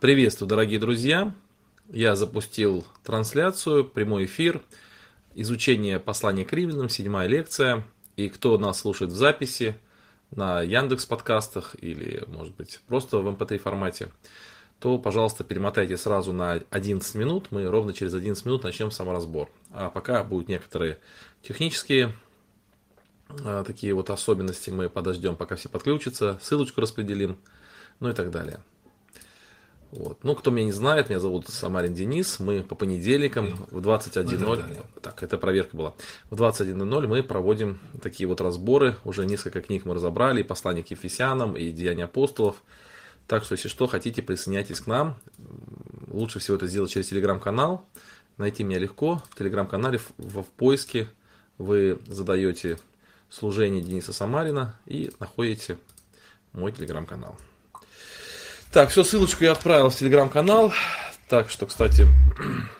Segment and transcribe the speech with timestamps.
[0.00, 1.34] Приветствую, дорогие друзья.
[1.88, 4.62] Я запустил трансляцию, прямой эфир,
[5.34, 7.84] изучение послания к римлянам, седьмая лекция.
[8.14, 9.76] И кто нас слушает в записи
[10.30, 14.12] на Яндекс подкастах или, может быть, просто в MP3 эм формате,
[14.78, 17.48] то, пожалуйста, перемотайте сразу на 11 минут.
[17.50, 19.50] Мы ровно через 11 минут начнем сам разбор.
[19.72, 21.00] А пока будут некоторые
[21.42, 22.14] технические
[23.44, 24.70] а, такие вот особенности.
[24.70, 27.36] Мы подождем, пока все подключатся, ссылочку распределим,
[27.98, 28.60] ну и так далее.
[29.90, 30.22] Вот.
[30.22, 32.38] Ну, кто меня не знает, меня зовут Самарин Денис.
[32.40, 35.94] Мы по понедельникам в 21.00, так, это проверка была,
[36.28, 38.96] в 21.00 мы проводим такие вот разборы.
[39.04, 42.62] Уже несколько книг мы разобрали, и послание к Ефесянам, и Деяния апостолов.
[43.26, 45.16] Так что, если что, хотите, присоединяйтесь к нам.
[46.08, 47.84] Лучше всего это сделать через телеграм-канал.
[48.36, 49.22] Найти меня легко.
[49.30, 51.08] В телеграм-канале в, в поиске
[51.56, 52.78] вы задаете
[53.30, 55.78] служение Дениса Самарина и находите
[56.52, 57.36] мой телеграм-канал.
[58.70, 60.74] Так, все, ссылочку я отправил в телеграм-канал.
[61.26, 62.06] Так что, кстати,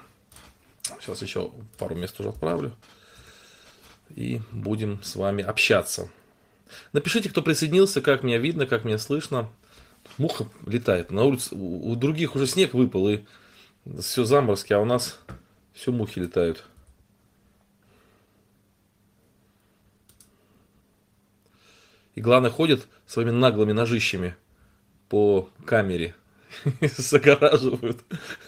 [1.01, 2.77] сейчас еще пару мест уже отправлю.
[4.15, 6.11] И будем с вами общаться.
[6.93, 9.51] Напишите, кто присоединился, как меня видно, как меня слышно.
[10.19, 11.11] Муха летает.
[11.11, 13.21] На улице у других уже снег выпал, и
[14.01, 15.19] все заморозки, а у нас
[15.73, 16.65] все мухи летают.
[22.15, 24.37] И главное, ходят своими наглыми ножищами
[25.09, 26.15] по камере.
[26.97, 27.99] Загораживают.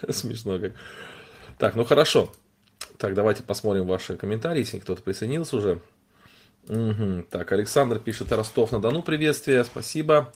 [0.09, 0.73] Смешно как.
[1.59, 2.33] Так, ну хорошо.
[2.97, 5.81] Так, давайте посмотрим ваши комментарии, если кто-то присоединился уже.
[6.69, 7.27] Угу.
[7.31, 10.33] Так, Александр пишет, Ростов-на-Дону приветствие, спасибо.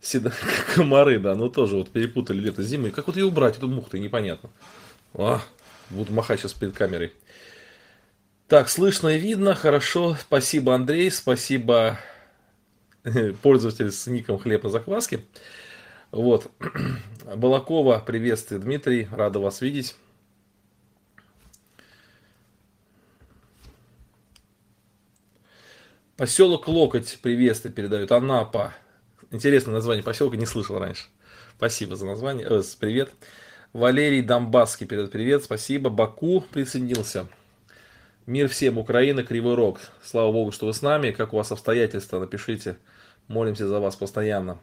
[0.00, 0.32] Седа...
[0.74, 2.90] Комары, да, ну тоже вот перепутали лето зимой.
[2.90, 4.50] Как вот ее убрать, эту мухту, непонятно.
[5.14, 5.42] А,
[5.90, 7.12] буду махать сейчас перед камерой.
[8.48, 10.16] Так, слышно и видно, хорошо.
[10.20, 11.98] Спасибо, Андрей, спасибо
[13.42, 15.24] пользователь с ником хлеб на закваске.
[16.10, 16.50] Вот.
[17.36, 19.96] Балакова, приветствие, Дмитрий, рада вас видеть.
[26.16, 28.12] Поселок Локоть, приветствие передают.
[28.12, 28.74] Анапа.
[29.30, 31.04] Интересное название поселка, не слышал раньше.
[31.56, 32.46] Спасибо за название.
[32.46, 33.12] Э, привет.
[33.72, 35.44] Валерий Донбасский передает привет.
[35.44, 35.88] Спасибо.
[35.88, 37.26] Баку присоединился.
[38.30, 39.80] Мир всем, Украина, Кривой Рог.
[40.04, 41.10] Слава Богу, что вы с нами.
[41.10, 42.76] Как у вас обстоятельства, напишите.
[43.26, 44.60] Молимся за вас постоянно.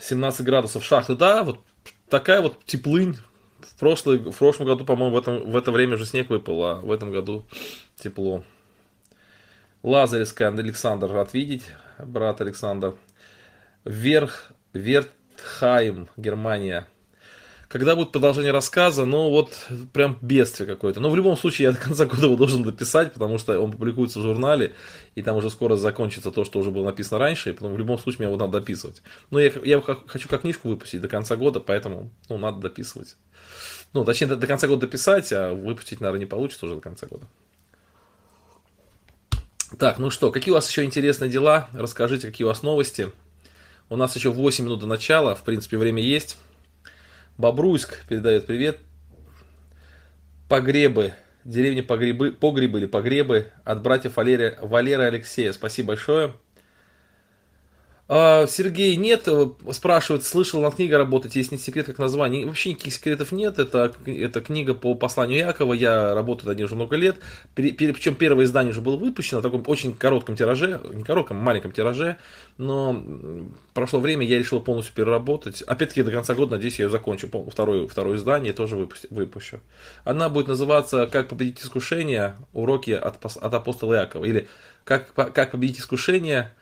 [0.00, 1.16] 17 градусов шахты.
[1.16, 1.60] Да, вот
[2.10, 3.16] такая вот теплынь.
[3.60, 6.74] В, прошлый, в прошлом году, по-моему, в, этом, в это время уже снег выпал, а
[6.74, 7.46] в этом году
[7.98, 8.44] тепло.
[9.82, 11.64] Лазаревская, Александр, рад видеть,
[11.98, 12.94] брат Александр.
[13.86, 16.86] Вверх, Вертхайм, Германия.
[17.68, 21.00] Когда будет продолжение рассказа, ну вот прям бедствие какое-то.
[21.00, 24.20] Но в любом случае я до конца года его должен дописать, потому что он публикуется
[24.20, 24.74] в журнале,
[25.16, 27.98] и там уже скоро закончится то, что уже было написано раньше, и потом в любом
[27.98, 29.02] случае мне его надо дописывать.
[29.30, 33.16] Но я, я хочу как книжку выпустить до конца года, поэтому ну, надо дописывать.
[33.92, 37.08] Ну, точнее, до, до конца года дописать, а выпустить, наверное, не получится уже до конца
[37.08, 37.26] года.
[39.78, 41.68] Так, ну что, какие у вас еще интересные дела?
[41.72, 43.10] Расскажите, какие у вас новости.
[43.88, 46.36] У нас еще 8 минут до начала, в принципе, время есть.
[47.38, 48.78] Бобруйск передает привет.
[50.48, 51.12] Погребы.
[51.44, 55.52] Деревня Погребы, Погребы или Погребы от братьев Валерия, Валера Алексея.
[55.52, 56.34] Спасибо большое.
[58.08, 62.46] А, Сергей, нет, э, спрашивает, слышал, над книгой работать, есть не секрет, как название.
[62.46, 66.76] Вообще никаких секретов нет, это, это книга по посланию Якова, я работаю над ней уже
[66.76, 67.16] много лет,
[67.56, 72.18] причем первое издание уже было выпущено в таком очень коротком тираже, не коротком, маленьком тираже,
[72.58, 73.04] но
[73.74, 75.62] прошло время, я решил полностью переработать.
[75.62, 79.60] Опять-таки до конца года, надеюсь, я ее закончу, второе, второе издание тоже выпущу, выпущу.
[80.04, 82.36] Она будет называться «Как победить искушение.
[82.52, 84.46] Уроки от, от апостола Якова» или
[84.84, 86.52] «Как, как победить искушение»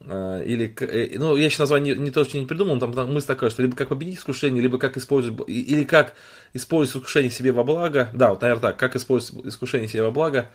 [0.00, 3.26] или, э, ну, я сейчас название не, не то, что не придумал, там, там мысль
[3.26, 6.14] такая, что либо как победить искушение, либо как использовать, или как
[6.52, 10.50] использовать искушение себе во благо, да, вот, наверное, так, как использовать искушение себе во благо,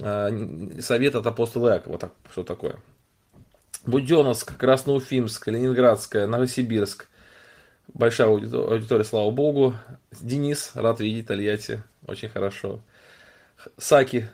[0.00, 0.30] а,
[0.80, 2.76] совет от апостола Иакова, так, что такое.
[3.86, 7.08] Буденновск, Красноуфимск, Ленинградская, Новосибирск,
[7.94, 9.74] большая аудитория, слава богу.
[10.20, 12.80] Денис, рад видеть, Тольятти, очень хорошо.
[13.78, 14.28] Саки,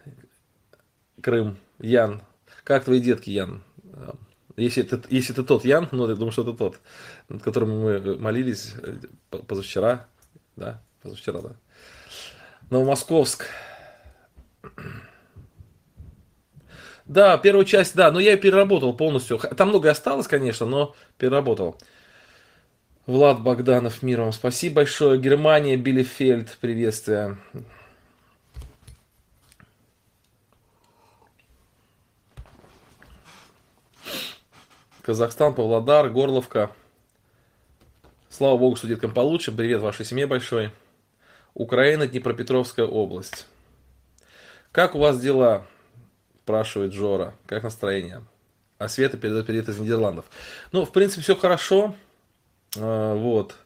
[1.23, 2.23] Крым, Ян,
[2.65, 3.63] как твои детки, Ян?
[4.59, 6.81] Если это, если это тот Ян, ну, я думаю, что это тот,
[7.29, 8.97] над которым мы молились э,
[9.47, 10.07] позавчера,
[10.57, 11.51] да, позавчера, да.
[12.71, 13.47] Новомосковск.
[17.07, 19.39] Да, первую часть, да, но я ее переработал полностью.
[19.39, 21.79] Там многое осталось, конечно, но переработал.
[23.07, 25.19] Влад Богданов, мир вам спасибо большое.
[25.19, 27.39] Германия, Билефельд, приветствие.
[35.09, 36.71] Казахстан, Павлодар, Горловка.
[38.29, 39.53] Слава богу, что деткам получше.
[39.53, 40.71] Привет вашей семье большой.
[41.55, 43.47] Украина, Днепропетровская область.
[44.71, 45.67] Как у вас дела?
[46.43, 47.35] Спрашивает Жора.
[47.47, 48.23] Как настроение?
[48.77, 50.27] А Света передает привет из Нидерландов.
[50.73, 51.95] Ну, в принципе, все хорошо.
[52.77, 53.57] А, вот.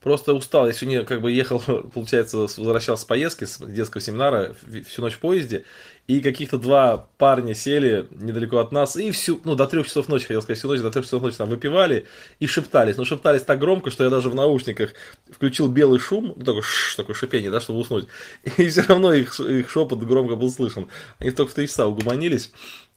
[0.00, 0.66] Просто устал.
[0.66, 1.60] Я сегодня как бы ехал,
[1.94, 4.54] получается, возвращался с поездки, с детского семинара,
[4.86, 5.64] всю ночь в поезде,
[6.10, 10.26] и каких-то два парня сели недалеко от нас, и всю, ну, до трех часов ночи,
[10.26, 12.08] хотел сказать, всю ночь, до трех часов ночи там выпивали
[12.40, 12.96] и шептались.
[12.96, 14.94] Но шептались так громко, что я даже в наушниках
[15.30, 18.08] включил белый шум, ну, такой, ш, такое шипение, да, чтобы уснуть.
[18.56, 20.88] И все равно их, их шепот громко был слышен.
[21.20, 22.50] Они только в три часа угуманились.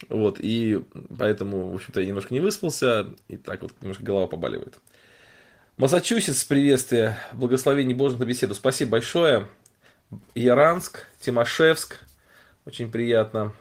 [0.10, 0.82] Вот, и
[1.16, 4.80] поэтому, в общем-то, я немножко не выспался, и так вот немножко голова побаливает.
[5.78, 8.56] Массачусетс, приветствие, благословение Божьих на беседу.
[8.56, 9.48] Спасибо большое.
[10.34, 12.00] Яранск, Тимошевск,
[12.66, 13.54] очень приятно.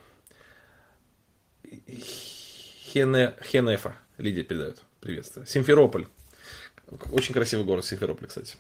[2.93, 5.47] Хене, Хенефа, Лидия передает приветствие.
[5.47, 6.07] Симферополь,
[7.11, 8.57] очень красивый город Симферополь, кстати.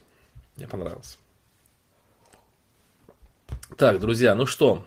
[0.56, 1.18] Мне понравился.
[3.76, 4.86] Так, друзья, ну что,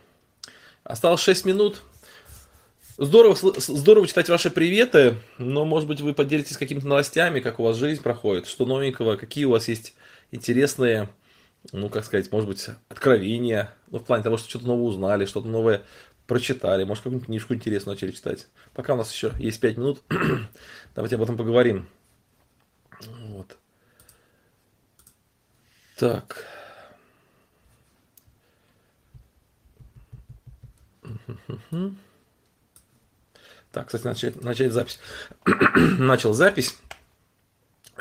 [0.84, 1.82] осталось 6 минут.
[2.98, 7.76] Здорово, здорово читать ваши приветы, но, может быть, вы поделитесь какими-то новостями, как у вас
[7.76, 9.96] жизнь проходит, что новенького, какие у вас есть
[10.32, 11.10] интересные,
[11.72, 15.48] ну, как сказать, может быть, откровения, ну, в плане того, что что-то новое узнали, что-то
[15.48, 15.84] новое
[16.28, 18.48] прочитали, может, какую-нибудь книжку интересную начали читать.
[18.74, 20.02] Пока у нас еще есть 5 минут,
[20.96, 21.88] давайте об этом поговорим.
[23.02, 23.58] Вот.
[25.98, 26.46] Так.
[33.72, 35.00] Так, кстати, начать, начать запись.
[36.00, 36.78] Начал запись.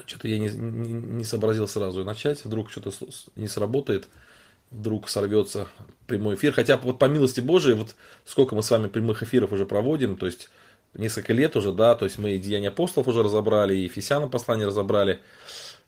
[0.07, 2.45] Что-то я не, не, не сообразил сразу начать.
[2.45, 2.93] Вдруг что-то
[3.37, 4.09] не сработает.
[4.71, 5.69] Вдруг сорвется
[6.07, 6.53] прямой эфир.
[6.53, 7.95] Хотя вот по милости Божией, вот
[8.25, 10.51] сколько мы с вами прямых эфиров уже проводим, то есть
[10.95, 14.67] несколько лет уже, да, то есть мы и Деяния апостолов уже разобрали, и Ефесянам послание
[14.67, 15.21] разобрали,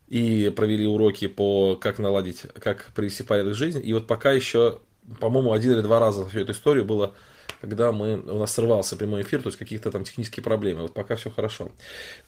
[0.09, 3.81] и провели уроки по как наладить, как привести порядок в жизнь.
[3.83, 4.81] И вот пока еще,
[5.21, 7.15] по-моему, один или два раза всю эту историю было
[7.61, 10.83] когда мы, у нас срывался прямой эфир, то есть каких-то там технические проблемы.
[10.83, 11.71] Вот пока все хорошо.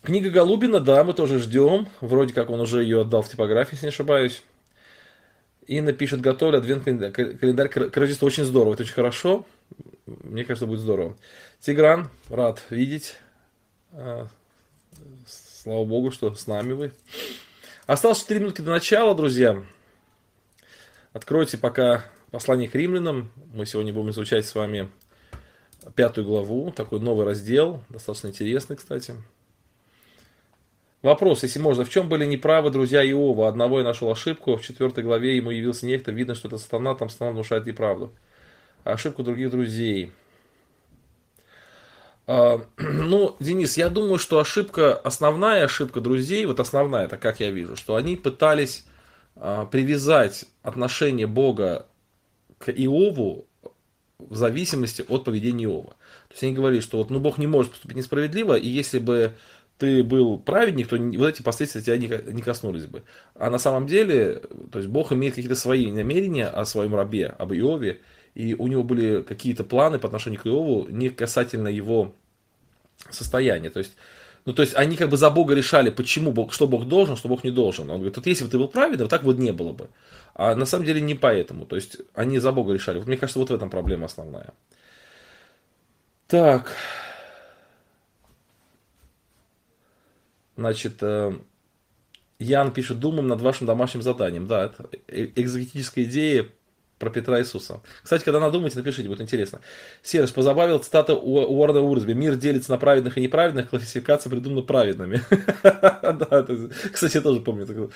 [0.03, 1.89] Книга Голубина, да, мы тоже ждем.
[2.01, 4.43] Вроде как он уже ее отдал в типографии, если не ошибаюсь.
[5.67, 8.27] И напишет, готовлю адвент календарь, к Рождеству.
[8.27, 9.47] Очень здорово, это очень хорошо.
[10.07, 11.17] Мне кажется, будет здорово.
[11.61, 13.17] Тигран, рад видеть.
[13.93, 14.29] А,
[15.27, 16.93] слава богу, что с нами вы.
[17.87, 19.63] Осталось 4 минутки до начала, друзья.
[21.13, 23.31] Откройте пока послание к римлянам.
[23.53, 24.89] Мы сегодня будем изучать с вами
[25.95, 29.15] пятую главу, такой новый раздел, достаточно интересный, кстати.
[31.03, 33.49] Вопрос, если можно, в чем были неправы друзья Иова?
[33.49, 37.09] Одного я нашел ошибку, в четвертой главе ему явился некто, видно, что это сатана, там
[37.09, 38.13] сатана внушает неправду.
[38.83, 40.13] Ошибку других друзей.
[42.27, 47.51] А, ну, Денис, я думаю, что ошибка, основная ошибка друзей, вот основная, это как я
[47.51, 48.85] вижу, что они пытались
[49.37, 51.87] а, привязать отношение Бога
[52.59, 53.48] к Иову
[54.19, 55.91] в зависимости от поведения Иова.
[56.29, 59.35] То есть они говорили, что вот, ну, Бог не может поступить несправедливо, и если бы
[59.79, 63.05] ты был праведник, то вот эти последствия тебя не, не коснулись бы.
[63.35, 64.43] А на самом деле,
[64.73, 68.01] то есть Бог имеет какие-то свои намерения о своем рабе, об Иове,
[68.35, 72.15] и у него были какие-то планы по отношению к Иову не касательно его
[73.11, 73.71] состояния.
[73.71, 73.97] То есть,
[74.49, 77.29] ну, то есть они как бы за Бога решали, почему Бог, что Бог должен, что
[77.29, 77.91] Бог не должен.
[77.91, 79.91] Он говорит, вот если бы ты был праведным, так вот не было бы.
[80.33, 81.67] А на самом деле не поэтому.
[81.67, 82.97] То есть они за Бога решали.
[82.97, 84.55] Вот мне кажется, вот в этом проблема основная.
[86.29, 86.73] Так.
[90.57, 91.39] Значит, э,
[92.39, 94.47] Ян пишет, думаем над вашим домашним заданием.
[94.47, 96.49] Да, это э, экзотическая идея
[96.99, 97.81] про Петра Иисуса.
[98.03, 99.61] Кстати, когда надумаете, напишите, будет интересно.
[100.03, 102.13] Серж позабавил цитата Уорда Урсби.
[102.13, 105.23] Мир делится на праведных и неправедных, классификация придумана праведными.
[106.93, 107.91] Кстати, я тоже помню.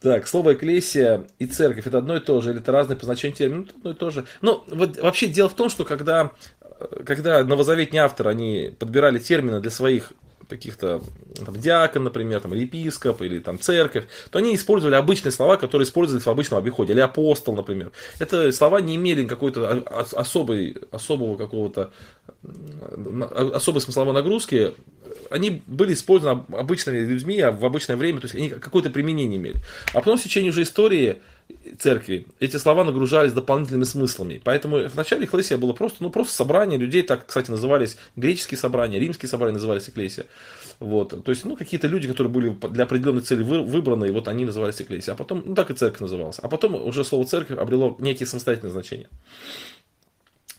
[0.00, 3.36] Так, слово «экклесия» и «церковь»— это одно и то же, или это разные по значению
[3.38, 3.64] термина?
[3.64, 4.26] Ну, одно и то же.
[4.42, 6.32] Ну, вот вообще дело в том, что когда,
[7.06, 10.12] когда новозаветные авторы, они подбирали термины для своих
[10.48, 11.02] каких-то
[11.44, 15.86] там, диакон, например, там, или епископ, или там церковь, то они использовали обычные слова, которые
[15.86, 17.92] использовались в обычном обиходе, или апостол, например.
[18.18, 19.82] Это слова не имели какой-то
[20.12, 21.90] особой, особого какого-то
[23.54, 24.74] особой смысловой нагрузки,
[25.30, 29.56] они были использованы обычными людьми а в обычное время, то есть они какое-то применение имели.
[29.92, 31.20] А потом в течение уже истории
[31.78, 34.40] церкви эти слова нагружались дополнительными смыслами.
[34.42, 38.98] Поэтому в начале Экклесия было просто, ну, просто собрание людей, так, кстати, назывались греческие собрания,
[38.98, 40.26] римские собрания назывались Экклесия.
[40.80, 41.24] Вот.
[41.24, 44.80] То есть, ну, какие-то люди, которые были для определенной цели выбраны, и вот они назывались
[44.80, 45.12] Экклесия.
[45.12, 46.38] А потом, ну, так и церковь называлась.
[46.38, 49.08] А потом уже слово церковь обрело некие самостоятельные значения.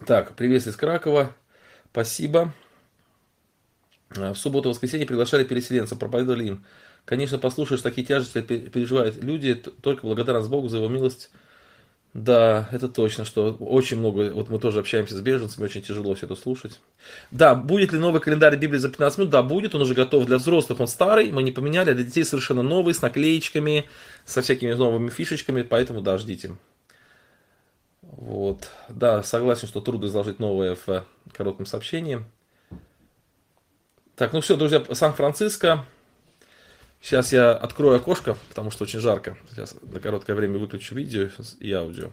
[0.06, 1.36] Так, приветствие из Кракова.
[1.92, 2.54] Спасибо.
[4.10, 6.66] В субботу и воскресенье приглашали переселенцев, проповедовали им.
[7.06, 11.30] Конечно, послушаешь, такие тяжести переживают люди, только благодарность Богу за его милость.
[12.16, 16.26] Да, это точно, что очень много, вот мы тоже общаемся с беженцами, очень тяжело все
[16.26, 16.80] это слушать.
[17.30, 19.32] Да, будет ли новый календарь Библии за 15 минут?
[19.32, 22.24] Да, будет, он уже готов для взрослых, он старый, мы не поменяли, а для детей
[22.24, 23.90] совершенно новый, с наклеечками,
[24.24, 26.56] со всякими новыми фишечками, поэтому да, ждите.
[28.02, 32.24] Вот, да, согласен, что трудно изложить новое в коротком сообщении.
[34.16, 35.86] Так, ну все, друзья, Сан-Франциско.
[37.06, 39.38] Сейчас я открою окошко, потому что очень жарко.
[39.52, 42.10] Сейчас на короткое время выключу видео и аудио.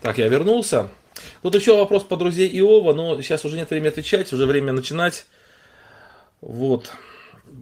[0.00, 0.90] Так, я вернулся.
[1.42, 5.24] Тут еще вопрос по друзей Иова, но сейчас уже нет времени отвечать, уже время начинать.
[6.40, 6.90] Вот.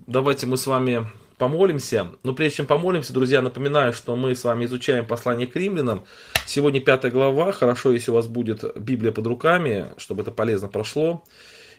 [0.07, 1.07] Давайте мы с вами
[1.39, 2.13] помолимся.
[2.23, 6.05] Но прежде чем помолимся, друзья, напоминаю, что мы с вами изучаем послание к римлянам.
[6.47, 7.53] Сегодня пятая глава.
[7.53, 11.25] Хорошо, если у вас будет Библия под руками, чтобы это полезно прошло.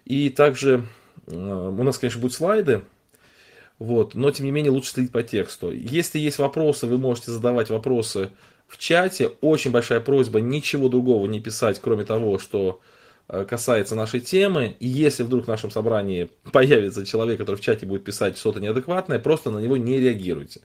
[0.06, 0.86] И также
[1.28, 2.84] э, у нас, конечно, будут слайды.
[3.80, 5.72] Вот, но тем не менее лучше следить по тексту.
[5.72, 8.32] Если есть вопросы, вы можете задавать вопросы
[8.68, 9.32] в чате.
[9.42, 12.82] Очень большая просьба ничего другого не писать, кроме того, что
[13.28, 18.04] касается нашей темы, и если вдруг в нашем собрании появится человек, который в чате будет
[18.04, 20.62] писать что-то неадекватное, просто на него не реагируйте.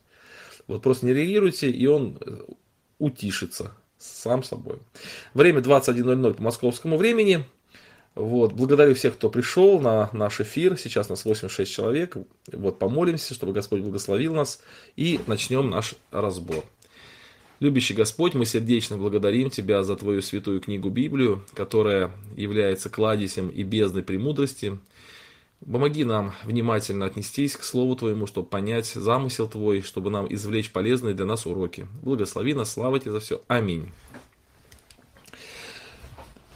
[0.69, 2.39] Вот просто не реагируйте, и он э,
[2.99, 4.79] утишится сам собой.
[5.35, 7.45] Время 21.00 по московскому времени.
[8.15, 10.79] Вот, благодарю всех, кто пришел на наш эфир.
[10.79, 12.17] Сейчас нас 86 человек.
[12.53, 14.61] Вот, помолимся, чтобы Господь благословил нас.
[14.97, 16.65] И начнем наш разбор.
[17.63, 23.63] Любящий Господь, мы сердечно благодарим Тебя за Твою святую книгу Библию, которая является кладезем и
[23.63, 24.81] бездной премудрости.
[25.65, 31.15] Помоги нам внимательно отнестись к Слову Твоему, чтобы понять замысел Твой, чтобы нам извлечь полезные
[31.15, 31.87] для нас уроки.
[32.03, 33.43] Благослови нас, слава Тебе за все.
[33.47, 33.93] Аминь.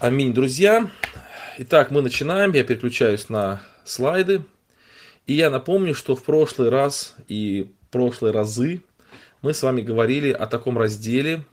[0.00, 0.90] Аминь, друзья.
[1.58, 2.52] Итак, мы начинаем.
[2.52, 4.42] Я переключаюсь на слайды.
[5.28, 8.82] И я напомню, что в прошлый раз и прошлые разы
[9.43, 11.45] мы с вами говорили о таком разделе,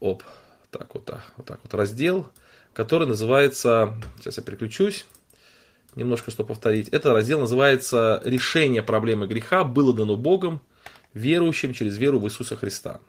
[0.00, 0.22] оп,
[0.70, 2.28] так вот так, вот так вот раздел,
[2.72, 5.06] который называется, сейчас я переключусь,
[5.94, 6.88] немножко что повторить.
[6.88, 10.60] Это раздел называется «Решение проблемы греха было дано Богом,
[11.12, 13.00] верующим через веру в Иисуса Христа».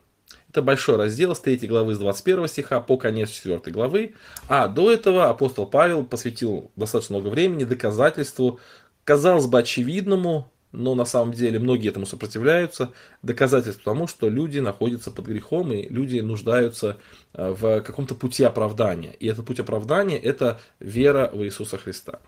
[0.50, 4.16] Это большой раздел с 3 главы, с 21 стиха по конец 4 главы.
[4.48, 8.60] А до этого апостол Павел посвятил достаточно много времени доказательству,
[9.04, 12.92] казалось бы, очевидному, но на самом деле многие этому сопротивляются.
[13.22, 16.98] Доказательство тому, что люди находятся под грехом, и люди нуждаются
[17.34, 19.16] э, в каком-то пути оправдания.
[19.20, 22.20] И этот путь оправдания– это вера в Иисуса Христа.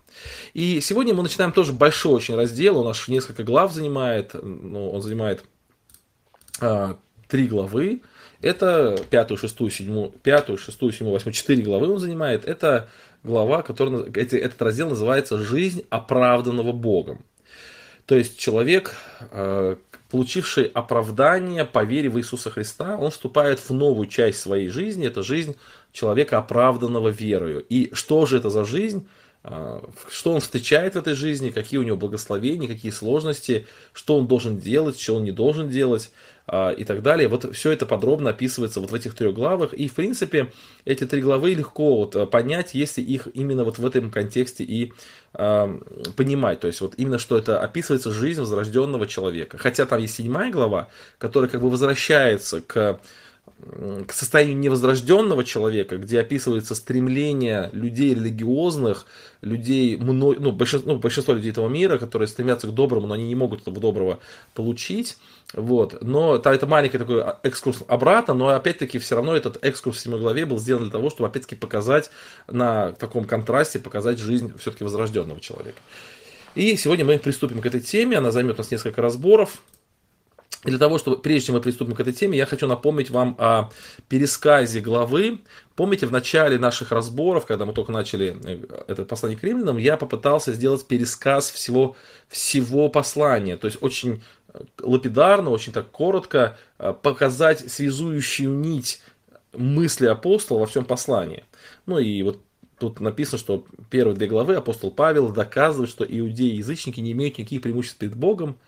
[0.54, 5.02] И сегодня мы начинаем тоже большой очень раздел, он аж несколько глав занимает, ну, он
[5.02, 5.44] занимает
[6.60, 6.96] а,
[7.28, 8.02] три главы.
[8.40, 12.44] Это пятую, шестую, седьмую, пятую, шестую, седьмую, восьмую, четыре главы он занимает.
[12.44, 12.88] Это
[13.24, 17.24] глава, которая, этот раздел называется «Жизнь оправданного Богом».
[18.08, 19.76] То есть человек, э,
[20.10, 25.22] получивший оправдание по вере в Иисуса Христа, он вступает в новую часть своей жизни, это
[25.22, 25.56] жизнь
[25.92, 27.62] человека, оправданного верою.
[27.68, 29.06] И что же это за жизнь?
[29.44, 34.26] Э, что он встречает в этой жизни, какие у него благословения, какие сложности, что он
[34.26, 36.10] должен делать, что он не должен делать.
[36.50, 37.28] А, и так далее.
[37.28, 39.74] Вот все это подробно описывается вот в этих трех главах.
[39.74, 40.50] И, в принципе,
[40.86, 44.94] эти три главы легко вот э, понять, если их именно вот в этом контексте и
[45.34, 45.78] э,
[46.16, 46.60] понимать.
[46.60, 49.58] То есть вот именно что это описывается жизнь возрожденного человека.
[49.58, 50.88] Хотя там есть седьмая глава,
[51.18, 52.98] которая как бы возвращается к
[54.06, 59.06] к состоянию невозрожденного человека, где описывается стремление людей религиозных,
[59.40, 63.34] людей, ну, большинство, ну, большинство людей этого мира, которые стремятся к доброму, но они не
[63.34, 64.20] могут этого доброго
[64.54, 65.18] получить.
[65.54, 66.02] Вот.
[66.02, 70.18] Но это маленький такой а, экскурс обратно, но опять-таки все равно этот экскурс в 7
[70.18, 72.10] главе был сделан для того, чтобы опять-таки показать
[72.46, 75.80] на таком контрасте, показать жизнь все-таки возрожденного человека.
[76.54, 79.62] И сегодня мы приступим к этой теме, она займет у нас несколько разборов.
[80.64, 83.70] Для того, чтобы, прежде чем мы приступим к этой теме, я хочу напомнить вам о
[84.08, 85.40] пересказе главы.
[85.76, 89.96] Помните, в начале наших разборов, когда мы только начали э, это послание к римлянам, я
[89.96, 91.96] попытался сделать пересказ всего,
[92.28, 93.56] всего послания.
[93.56, 94.22] То есть очень
[94.52, 99.00] э, лапидарно, очень так коротко э, показать связующую нить
[99.52, 101.44] мысли апостола во всем послании.
[101.86, 102.40] Ну и вот
[102.80, 107.38] тут написано, что первые две главы апостол Павел доказывает, что иудеи и язычники не имеют
[107.38, 108.58] никаких преимуществ перед Богом,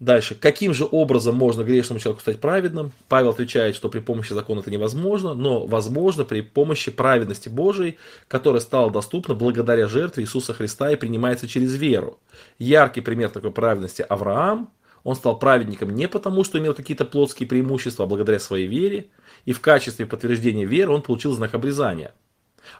[0.00, 0.36] Дальше.
[0.36, 2.92] Каким же образом можно грешному человеку стать праведным?
[3.08, 8.60] Павел отвечает, что при помощи закона это невозможно, но возможно при помощи праведности Божией, которая
[8.60, 12.20] стала доступна благодаря жертве Иисуса Христа и принимается через веру.
[12.60, 14.70] Яркий пример такой праведности Авраам.
[15.02, 19.06] Он стал праведником не потому, что имел какие-то плотские преимущества, а благодаря своей вере.
[19.46, 22.14] И в качестве подтверждения веры он получил знак обрезания.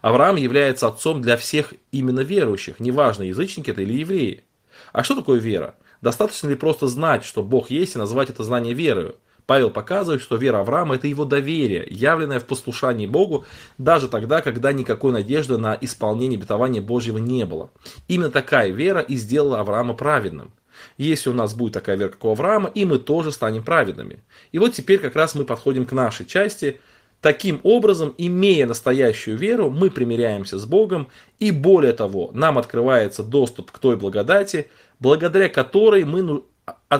[0.02, 4.44] Авраам является отцом для всех именно верующих, неважно, язычники это или евреи.
[4.92, 5.74] А что такое вера?
[6.00, 9.16] Достаточно ли просто знать, что Бог есть, и назвать это знание верою?
[9.46, 13.46] Павел показывает, что вера Авраама– это его доверие, явленное в послушании Богу,
[13.78, 17.70] даже тогда, когда никакой надежды на исполнение обетования Божьего не было.
[18.08, 20.52] Именно такая вера и сделала Авраама праведным.
[20.98, 24.22] Если у нас будет такая вера, как у Авраама, и мы тоже станем праведными.
[24.52, 26.80] И вот теперь как раз мы подходим к нашей части.
[27.22, 31.08] Таким образом, имея настоящую веру, мы примиряемся с Богом,
[31.40, 36.46] и более того, нам открывается доступ к той благодати, благодаря которой мы ну,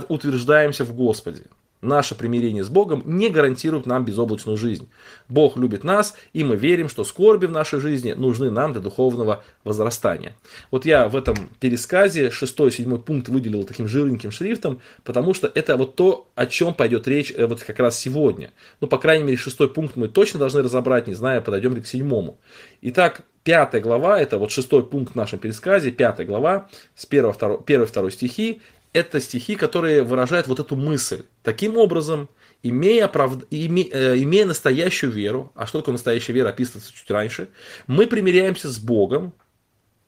[0.09, 1.45] утверждаемся в Господе
[1.81, 4.89] наше примирение с Богом не гарантирует нам безоблачную жизнь.
[5.29, 9.45] Бог любит нас, и мы верим, что скорби в нашей жизни нужны нам для духовного
[9.65, 10.37] возрастания.
[10.71, 15.95] Вот я в этом пересказе 6-7 пункт выделил таким жирненьким шрифтом, потому что это вот
[15.95, 18.51] то, о чем пойдет речь э, вот как раз сегодня.
[18.81, 21.87] Ну, по крайней мере, шестой пункт мы точно должны разобрать, не знаю, подойдем ли к
[21.87, 22.39] седьмому.
[22.83, 28.61] Итак, пятая глава, это вот шестой пункт в нашем пересказе, пятая глава, с 1-2 стихи,
[28.99, 31.23] это стихи, которые выражают вот эту мысль.
[31.43, 32.29] Таким образом,
[32.63, 33.45] имея, оправд...
[33.51, 33.89] име...
[33.91, 37.49] Э, имея настоящую веру, а что такое настоящая вера, описывается чуть раньше,
[37.87, 39.33] мы примиряемся с Богом,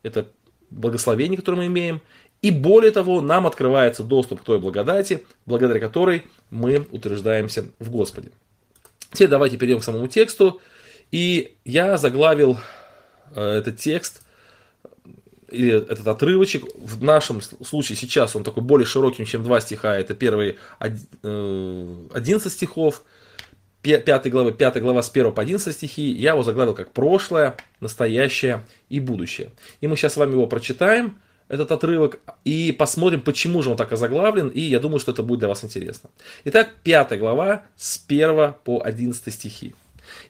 [0.03, 0.29] это
[0.71, 2.03] благословение, которое мы имеем,
[2.43, 8.31] и более того, нам открывается доступ к той благодати, благодаря которой мы утверждаемся в Господе.
[9.13, 10.61] Теперь давайте перейдем к самому тексту.
[11.11, 12.59] И я заглавил
[13.35, 14.23] э, этот текст–
[15.51, 20.15] или этот отрывочек, в нашем случае сейчас он такой более широким, чем два стиха, это
[20.15, 23.03] первые 11 э, стихов,
[23.83, 28.65] 5 главы, 5 глава с 1 по 11 стихи, я его заглавил как прошлое, настоящее
[28.89, 29.51] и будущее.
[29.81, 33.93] И мы сейчас с вами его прочитаем, этот отрывок, и посмотрим, почему же он так
[33.93, 36.09] озаглавлен, и я думаю, что это будет для вас интересно.
[36.45, 39.75] Итак, 5 глава с 1 по 11 стихи.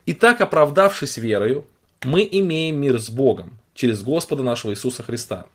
[0.06, 1.66] «Итак, оправдавшись верою,
[2.02, 5.46] мы имеем мир с Богом, через Господа нашего Иисуса Христа,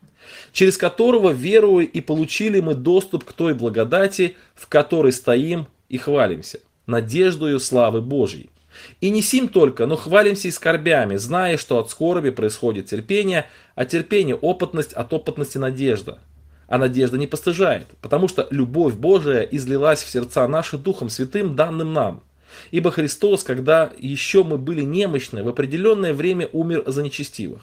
[0.51, 6.59] через которого, веруя и получили мы доступ к той благодати, в которой стоим и хвалимся,
[6.87, 8.49] надеждою славы Божьей.
[8.99, 13.45] И не сим только, но хвалимся и скорбями, зная, что от скорби происходит терпение,
[13.75, 16.17] а терпение– опытность, от опытности– надежда.
[16.67, 21.93] А надежда не постыжает, потому что любовь Божия излилась в сердца наши Духом Святым, данным
[21.93, 22.23] нам.
[22.71, 27.61] Ибо Христос, когда еще мы были немощны, в определенное время умер за нечестивых.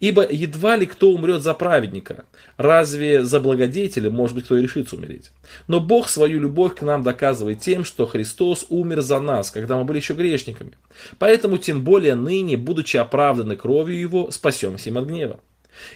[0.00, 2.24] Ибо едва ли кто умрет за праведника.
[2.56, 5.30] Разве за благодетеля, может быть, кто и решится умереть?
[5.68, 9.84] Но Бог свою любовь к нам доказывает тем, что Христос умер за нас, когда мы
[9.84, 10.72] были еще грешниками.
[11.18, 15.40] Поэтому тем более ныне, будучи оправданы кровью Его, спасемся им от гнева.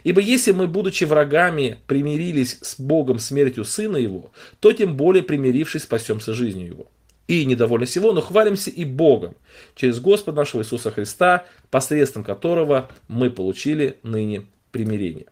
[0.02, 5.82] Ибо если мы, будучи врагами, примирились с Богом смертью Сына Его, то тем более примирившись
[5.82, 6.86] спасемся жизнью Его
[7.26, 9.34] и недовольны всего, но хвалимся и Богом
[9.74, 15.26] через Господа нашего Иисуса Христа, посредством которого мы получили ныне примирение.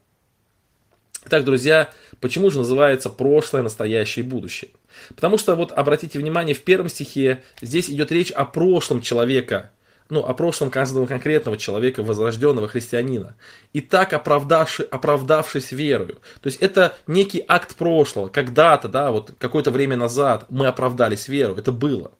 [1.25, 4.71] Итак, друзья, почему же называется прошлое, настоящее и будущее?
[5.15, 9.71] Потому что, вот обратите внимание, в первом стихе здесь идет речь о прошлом человека–
[10.13, 13.35] ну, о прошлом каждого конкретного человека, возрожденного христианина.
[13.73, 16.19] И так оправдавши, оправдавшись верою.
[16.43, 18.29] То есть это некий акт прошлого.
[18.29, 21.57] Когда-то, да, вот какое-то время назад мы оправдались верою.
[21.57, 22.13] Это было.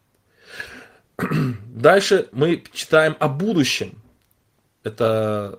[1.67, 4.03] Дальше мы читаем о будущем.
[4.85, 5.59] Это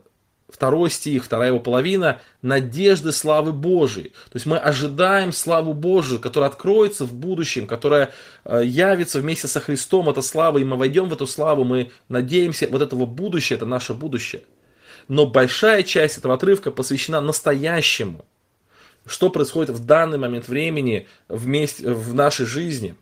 [0.64, 4.14] второй стих, вторая его половина, надежды славы Божией.
[4.32, 8.14] То есть мы ожидаем славу Божию, которая откроется в будущем, которая
[8.46, 12.70] э, явится вместе со Христом, эта слава, и мы войдем в эту славу, мы надеемся,
[12.70, 14.44] вот этого будущее, это наше будущее.
[15.10, 18.24] Но большая часть этого отрывка посвящена настоящему,
[19.06, 22.96] что происходит в данный момент времени вместе, в нашей жизни.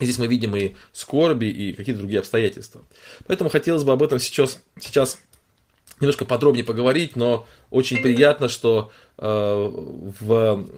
[0.00, 2.80] Здесь мы видим и скорби, и какие-то другие обстоятельства.
[3.28, 5.18] Поэтому хотелось бы об этом сейчас, сейчас
[6.02, 9.24] немножко подробнее поговорить, но очень приятно, что э,
[10.20, 10.68] в,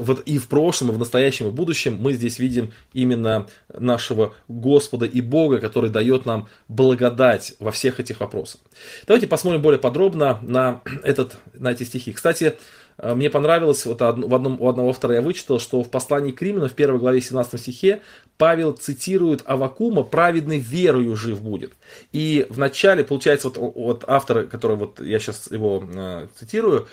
[0.00, 4.34] вот и в прошлом, и в настоящем, и в будущем мы здесь видим именно нашего
[4.48, 8.60] Господа и Бога, который дает нам благодать во всех этих вопросах.
[9.06, 12.12] Давайте посмотрим более подробно на, этот, на эти стихи.
[12.12, 12.56] Кстати,
[13.02, 16.68] мне понравилось, вот в одном, у одного автора я вычитал, что в послании к Римлянам
[16.68, 18.02] в первой главе 17 стихе
[18.36, 21.74] Павел цитирует Авакума «праведный верою жив будет».
[22.12, 26.88] И в начале, получается, вот, вот автор, который вот я сейчас его э, цитирую,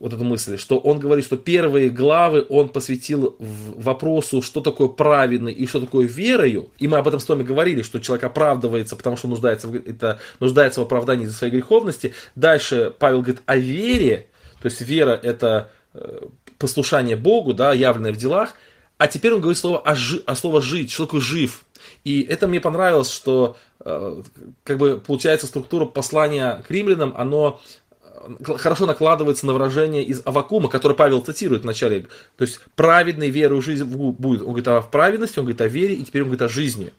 [0.00, 5.52] вот эту мысль, что он говорит, что первые главы он посвятил вопросу, что такое праведный
[5.52, 6.70] и что такое верою.
[6.78, 10.20] И мы об этом с вами говорили, что человек оправдывается, потому что нуждается в, это,
[10.40, 12.14] нуждается в оправдании за своей греховности.
[12.36, 14.28] Дальше Павел говорит о вере,
[14.60, 16.26] то есть вера– это э,
[16.58, 18.54] послушание Богу, да, явленное в делах.
[18.98, 21.64] а теперь он говорит слово, о, жи, о слово «жить», что такое «жив».
[22.04, 24.22] И это мне понравилось, что э,
[24.64, 27.60] как бы получается структура послания к римлянам, оно
[28.02, 32.08] э, хорошо накладывается на выражение из Авакума, которое Павел цитирует в начале.
[32.36, 34.40] То есть праведной верой жизнь будет.
[34.40, 36.92] Он говорит о праведности, он говорит о вере, и теперь он говорит о жизни.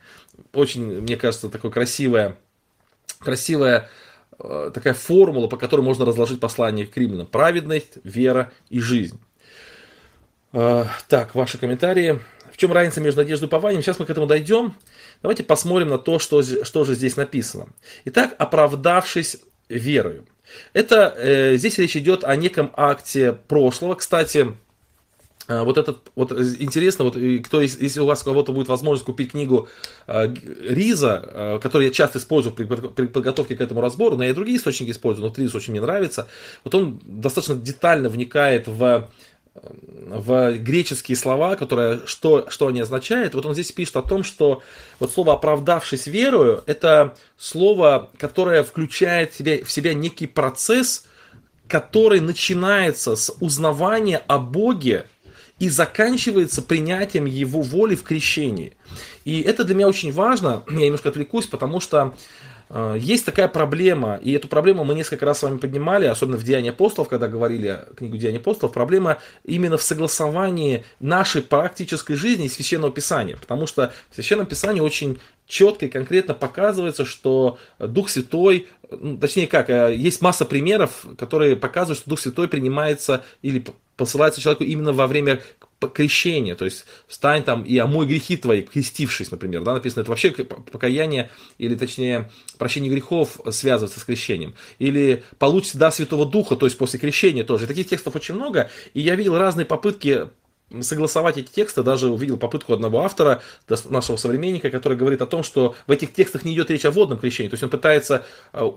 [0.53, 2.37] Очень, мне кажется, такое красивое,
[3.19, 4.08] красивая э,
[4.39, 7.27] такая формула, по которой можно разложить послание к римлянам.
[7.27, 9.19] Праведность, вера и жизнь.
[10.53, 12.19] Э, так, ваши комментарии.
[12.51, 13.81] В чем разница между надеждой и упованием?
[13.81, 14.75] Сейчас мы к этому дойдем.
[15.21, 17.67] Давайте посмотрим на то, что, что же здесь написано.
[18.05, 19.37] Итак, оправдавшись
[19.69, 20.25] верою.
[20.73, 23.95] Это, э, здесь речь идет о неком акте прошлого.
[23.95, 24.53] Кстати, э,
[25.49, 29.67] вот этот, вот интересно, вот кто, если у вас кого-то будет возможность купить книгу
[30.07, 34.29] э, Риза, э, которую я часто использую при, при подготовке к этому разбору, но я
[34.29, 36.27] и другие источники использую, но Риз очень мне нравится,
[36.63, 39.09] вот он достаточно детально вникает в
[39.61, 43.33] в греческие слова, которые, что, что они означают.
[43.33, 44.63] Вот он здесь пишет о том, что
[44.99, 51.05] вот слово «оправдавшись верою»– это слово, которое включает в себя, в себя некий процесс,
[51.67, 55.05] который начинается с узнавания о Боге
[55.59, 58.73] и заканчивается принятием Его воли в крещении.
[59.25, 62.15] И это для меня очень важно, я немножко отвлекусь, потому что
[62.69, 66.43] Э, есть такая проблема, и эту проблему мы несколько раз с вами поднимали, особенно в
[66.43, 72.49] Деянии апостолов, когда говорили книгу Деяния апостолов, проблема именно в согласовании нашей практической жизни и
[72.49, 78.67] Священного Писания, потому что в Священном Писании очень четко и конкретно показывается, что Дух Святой,
[78.91, 83.65] ну, точнее как, э, есть масса примеров, которые показывают, что Дух Святой принимается или
[83.99, 85.41] посылается человеку именно во время
[85.93, 90.31] крещения, то есть встань там и омой грехи твои, крестившись, например, да, написано, это вообще
[90.31, 96.77] покаяние, или точнее прощение грехов связывается с крещением, или получите да Святого Духа, то есть
[96.77, 100.29] после крещения тоже, таких текстов очень много, и я видел разные попытки
[100.81, 103.41] согласовать эти тексты, даже увидел попытку одного автора,
[103.85, 107.19] нашего современника, который говорит о том, что в этих текстах не идет речь о водном
[107.19, 108.69] крещении, то есть он пытается э,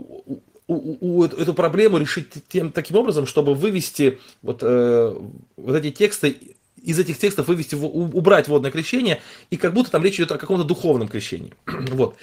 [0.73, 5.17] у, у, эту проблему решить тем, таким образом, чтобы вывести вот, э,
[5.57, 6.37] вот эти тексты
[6.83, 10.65] из этих текстов вывести, убрать водное крещение, и как будто там речь идет о каком-то
[10.65, 11.53] духовном крещении.
[11.67, 12.17] вот.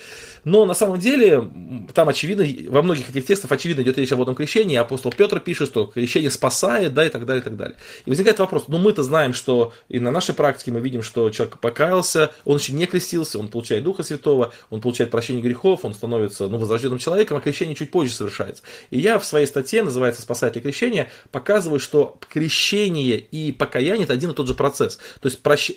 [0.44, 1.50] Но на самом деле,
[1.94, 5.70] там очевидно, во многих этих текстах очевидно идет речь о водном крещении, апостол Петр пишет,
[5.70, 7.78] что крещение спасает, да, и так далее, и так далее.
[8.06, 11.60] И возникает вопрос, ну мы-то знаем, что и на нашей практике мы видим, что человек
[11.60, 16.48] покаялся, он еще не крестился, он получает Духа Святого, он получает прощение грехов, он становится,
[16.48, 18.64] ну, возрожденным человеком, а крещение чуть позже совершается.
[18.90, 24.32] И я в своей статье, называется «Спасатель крещения», показываю, что крещение и покаяние– это один
[24.32, 24.98] и тот же процесс.
[25.20, 25.72] То есть прощ...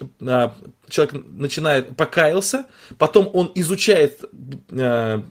[0.93, 2.67] Человек начинает, покаялся,
[2.99, 4.21] потом он изучает
[4.71, 5.23] э,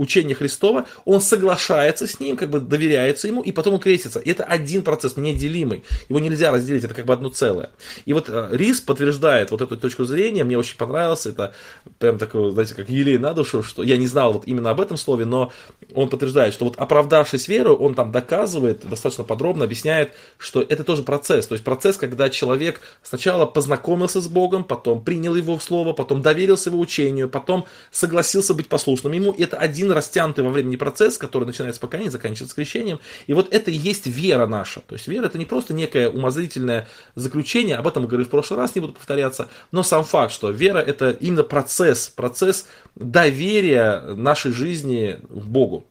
[0.00, 4.18] учение Христова, он соглашается с ним, как бы доверяется ему, и потом он крестится.
[4.18, 5.84] И это один процесс, неделимый.
[6.08, 7.70] Его нельзя разделить, это как бы одно целое.
[8.06, 11.52] И вот э, Рис подтверждает вот эту точку зрения, мне очень понравилось, это
[11.98, 14.96] прям такое, знаете, как елей на душу, что я не знал вот именно об этом
[14.96, 15.52] слове, но
[15.94, 21.02] он подтверждает, что вот оправдавшись веру, он там доказывает, достаточно подробно объясняет, что это тоже
[21.02, 21.46] процесс.
[21.46, 26.22] То есть процесс, когда человек сначала познакомился с Богом, потом принял его в слово, потом
[26.22, 29.32] доверился его учению, потом согласился быть послушным ему.
[29.32, 33.00] И это один растянутый во времени процесс, который начинается с покаяния, заканчивается крещением.
[33.26, 34.80] И вот это и есть вера наша.
[34.80, 38.58] То есть вера это не просто некое умозрительное заключение, об этом мы говорили в прошлый
[38.58, 44.52] раз, не буду повторяться, но сам факт, что вера это именно процесс, процесс доверия нашей
[44.52, 45.86] жизни к Богу.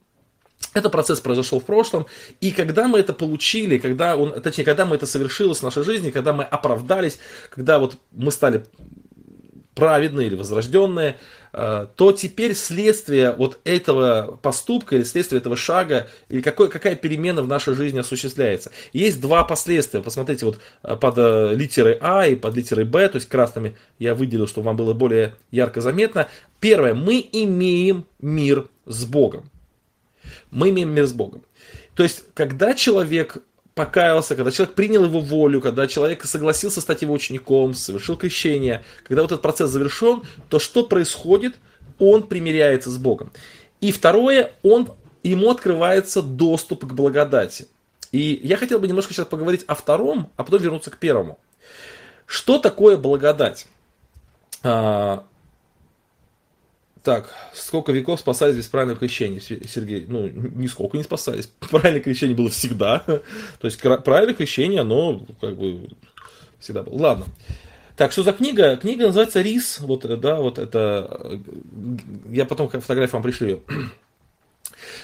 [0.73, 2.05] Этот процесс произошел в прошлом,
[2.41, 6.11] и когда мы это получили, когда он, точнее, когда мы это совершилось в нашей жизни,
[6.11, 7.17] когда мы оправдались,
[7.49, 8.65] когда вот мы стали
[9.73, 11.17] праведные или возрожденные,
[11.51, 17.47] то теперь следствие вот этого поступка или следствие этого шага, или какой, какая перемена в
[17.47, 18.71] нашей жизни осуществляется.
[18.93, 20.01] Есть два последствия.
[20.01, 24.15] Посмотрите, вот э, под э, литерой А и под литерой Б, то есть красными я
[24.15, 26.27] выделил, чтобы вам было более ярко заметно.
[26.59, 29.49] Первое, мы имеем мир с Богом.
[30.51, 31.43] Мы имеем мир с Богом.
[31.95, 33.37] То есть, когда человек
[33.79, 39.21] покаялся, когда человек принял его волю, когда человек согласился стать его учеником, совершил крещение, когда
[39.21, 41.55] вот этот процесс завершен, то что происходит?
[41.97, 43.31] Он примиряется с Богом.
[43.79, 44.91] И второе, он,
[45.23, 47.67] ему открывается доступ к благодати.
[48.11, 51.39] И я хотел бы немножко сейчас поговорить о втором, а потом вернуться к первому.
[52.25, 53.65] Что такое благодать?
[54.61, 55.23] А,
[57.03, 60.05] так, сколько веков спасались без правильного крещения, Сергей?
[60.07, 61.47] Ну, нисколько не спасались.
[61.59, 62.99] Правильное крещение было всегда.
[62.99, 63.21] То
[63.63, 65.89] есть, правильное крещение, оно как бы
[66.59, 66.97] всегда было.
[66.97, 67.25] Ладно.
[67.95, 68.77] Так, что за книга?
[68.77, 69.79] Книга называется «Рис».
[69.79, 71.41] Вот, да, вот это...
[72.29, 73.63] Я потом фотографию вам пришлю.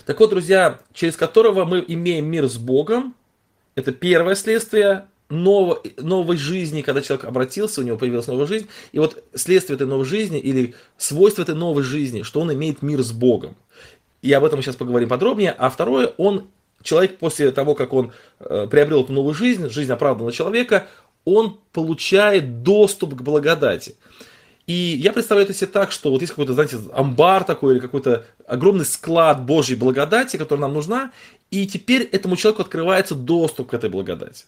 [0.06, 3.16] Так вот, друзья, через которого мы имеем мир с Богом,
[3.76, 9.00] это первое следствие ново, новой жизни, когда человек обратился, у него появилась новая жизнь, и
[9.00, 13.12] вот следствие этой новой жизни или свойство этой новой жизни, что он имеет мир с
[13.12, 13.56] Богом.
[14.22, 15.52] И об этом мы сейчас поговорим подробнее.
[15.52, 16.48] А второе, он,
[16.82, 20.88] человек после того, как он э, приобрел эту новую жизнь, жизнь оправданного человека,
[21.26, 23.96] он получает доступ к благодати.
[24.68, 28.26] И я представляю это себе так, что вот есть какой-то, знаете, амбар такой или какой-то
[28.48, 31.12] огромный склад Божьей благодати, которая нам нужна,
[31.52, 34.46] и теперь этому человеку открывается доступ к этой благодати.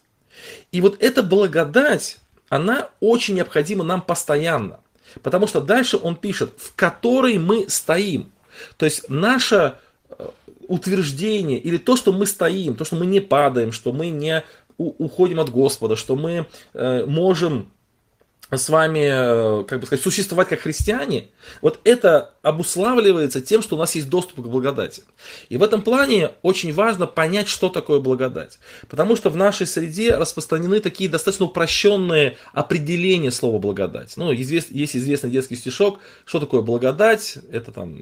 [0.71, 2.17] И вот эта благодать,
[2.49, 4.79] она очень необходима нам постоянно.
[5.23, 8.31] Потому что дальше он пишет, в которой мы стоим.
[8.77, 9.75] То есть наше
[10.09, 10.27] э,
[10.67, 14.43] утверждение или то, что мы стоим, то, что мы не падаем, что мы не
[14.77, 17.71] уходим от Господа, что мы э, можем
[18.49, 21.29] с вами, э, как бы сказать, существовать как христиане,
[21.61, 25.03] вот это обуславливается тем, что у нас есть доступ к благодати.
[25.49, 28.59] И в этом плане очень важно понять, что такое благодать.
[28.87, 34.15] Потому что в нашей среде распространены такие достаточно упрощенные определения слова благодать.
[34.15, 38.01] Ну, есть известный детский стишок, что такое благодать, это там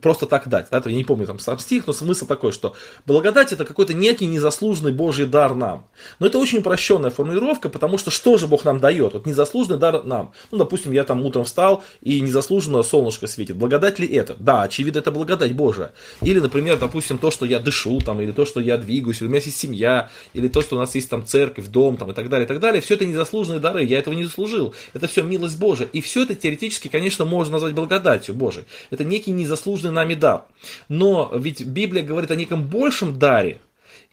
[0.00, 0.68] просто так дать.
[0.70, 0.82] Да?
[0.84, 2.74] Я не помню там сам стих, но смысл такой, что
[3.06, 5.86] благодать это какой-то некий незаслуженный Божий дар нам.
[6.18, 9.14] Но это очень упрощенная формулировка, потому что что же Бог нам дает?
[9.14, 10.32] Вот незаслуженный дар нам.
[10.50, 13.56] Ну, допустим, я там утром встал и незаслуженно солнышко светит.
[13.56, 14.36] Благодать ли это?
[14.38, 15.92] Да, очевидно, это благодать Божия.
[16.22, 19.30] Или, например, допустим, то, что я дышу, там, или то, что я двигаюсь, или у
[19.30, 22.28] меня есть семья, или то, что у нас есть там церковь, дом, там, и так
[22.28, 22.80] далее, и так далее.
[22.80, 24.74] Все это незаслуженные дары, я этого не заслужил.
[24.92, 25.88] Это все милость Божия.
[25.92, 28.66] И все это теоретически, конечно, можно назвать благодатью Божией.
[28.90, 30.44] Это некий незаслуженный заслуженный нами дар.
[30.88, 33.60] Но ведь Библия говорит о неком большем даре,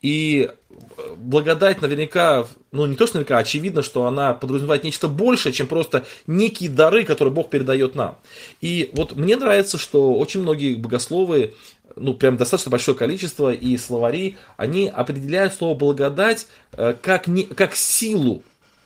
[0.01, 0.51] и
[1.17, 5.67] благодать наверняка, ну не то, что наверняка, а очевидно, что она подразумевает нечто большее, чем
[5.67, 8.17] просто некие дары, которые Бог передает нам.
[8.61, 11.55] И вот мне нравится, что очень многие богословы,
[11.95, 17.75] ну прям достаточно большое количество и словари, они определяют слово благодать э, как, не, как
[17.75, 18.43] силу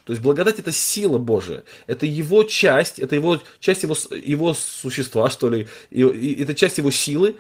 [0.09, 5.29] то есть благодать это сила Божия, это его часть, это его часть его, его существа,
[5.29, 7.35] что ли, и, и, это часть его силы,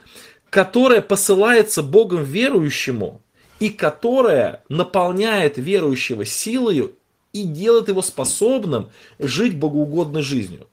[0.51, 3.23] которая посылается Богом верующему
[3.59, 6.95] и которая наполняет верующего силою
[7.33, 10.67] и делает его способным жить богоугодной жизнью.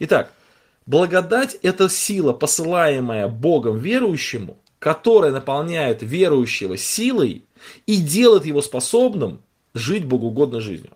[0.00, 0.32] Итак,
[0.84, 7.44] благодать– это сила, посылаемая Богом верующему, которая наполняет верующего силой
[7.86, 10.90] и делает его способным жить богоугодной жизнью.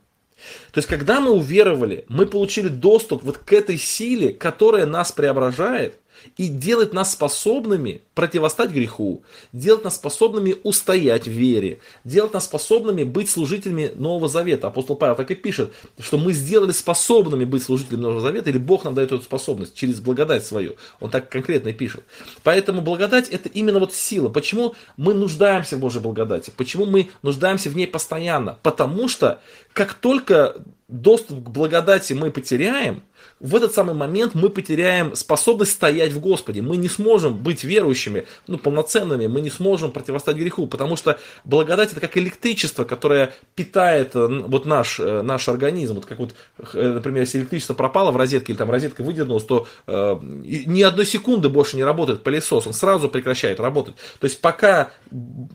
[0.71, 5.99] То есть, когда мы уверовали, мы получили доступ вот к этой силе, которая нас преображает,
[6.37, 13.05] и делает нас способными противостать греху, делает нас способными устоять в вере, делает нас способными
[13.05, 14.69] быть служителями Нового Завета.
[14.69, 18.85] Апостол Павел так и пишет, что мы сделали способными быть служителями Нового Завета, или Бог
[18.85, 20.77] нам дает эту способность через благодать свою.
[21.01, 22.05] Он так конкретно и пишет.
[22.43, 24.29] Поэтому благодать это именно вот сила.
[24.29, 26.53] Почему мы нуждаемся в Божьей благодати?
[26.57, 28.59] Почему мы нуждаемся в ней постоянно?
[28.63, 29.41] Потому что
[29.73, 30.57] как только
[30.89, 33.03] доступ к благодати мы потеряем,
[33.41, 36.63] в этот самый момент мы потеряем способность стоять в Господе.
[36.63, 41.93] Мы не сможем быть верующими, ну, полноценными, мы не сможем противостать греху, потому что благодать
[41.93, 45.95] это как электричество, которое питает э, вот наш, э, наш организм.
[45.95, 46.35] Вот как вот,
[46.75, 51.07] э, например, если электричество пропало в розетке или там розетка выдернулась, то э, ни одной
[51.07, 53.95] секунды больше не работает пылесос, он сразу прекращает работать.
[54.19, 54.91] То есть пока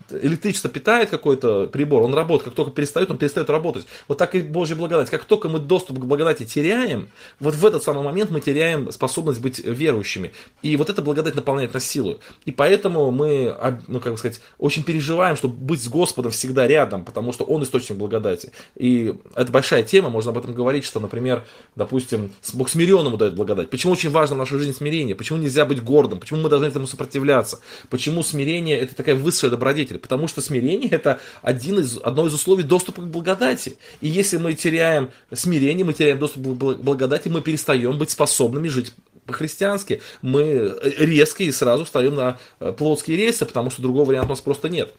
[0.09, 3.85] электричество питает какой-то прибор, он работает, как только перестает, он перестает работать.
[4.07, 5.09] Вот так и Божья благодать.
[5.09, 9.41] Как только мы доступ к благодати теряем, вот в этот самый момент мы теряем способность
[9.41, 10.31] быть верующими.
[10.61, 12.19] И вот эта благодать наполняет нас силой.
[12.45, 13.55] И поэтому мы,
[13.87, 17.63] ну, как бы сказать, очень переживаем, чтобы быть с Господом всегда рядом, потому что Он
[17.63, 18.51] источник благодати.
[18.75, 21.43] И это большая тема, можно об этом говорить, что, например,
[21.75, 23.69] допустим, Бог смиренному дает благодать.
[23.69, 25.15] Почему очень важно в нашей жизни смирение?
[25.15, 26.19] Почему нельзя быть гордым?
[26.19, 27.59] Почему мы должны этому сопротивляться?
[27.89, 29.99] Почему смирение это такая высшая добродетель?
[29.99, 33.77] Потому что смирение это один из, одно из условий доступа к благодати.
[34.01, 38.67] И если мы теряем смирение, мы теряем доступ к благодати, мы перестаем перестаем быть способными
[38.67, 38.93] жить
[39.25, 40.01] по-христиански.
[40.21, 44.41] Мы резко и сразу встаем на э, плотские рельсы, потому что другого варианта у нас
[44.41, 44.93] просто нет.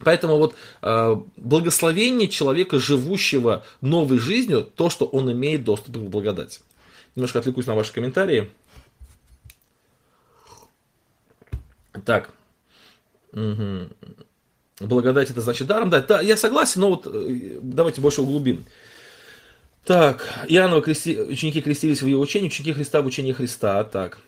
[0.00, 6.60] Поэтому вот э, благословение человека, живущего новой жизнью, то, что он имеет доступ к благодати.
[7.14, 8.50] Немножко отвлекусь на ваши комментарии.
[12.04, 12.30] Так.
[13.32, 13.88] Угу.
[14.80, 15.90] Благодать это значит даром.
[15.90, 18.66] Да, да, я согласен, но вот э, давайте больше углубим.
[19.84, 21.18] Так, Иоанновы крести...
[21.20, 23.84] ученики крестились в его учении, ученики Христа в учении Христа.
[23.84, 24.18] Так.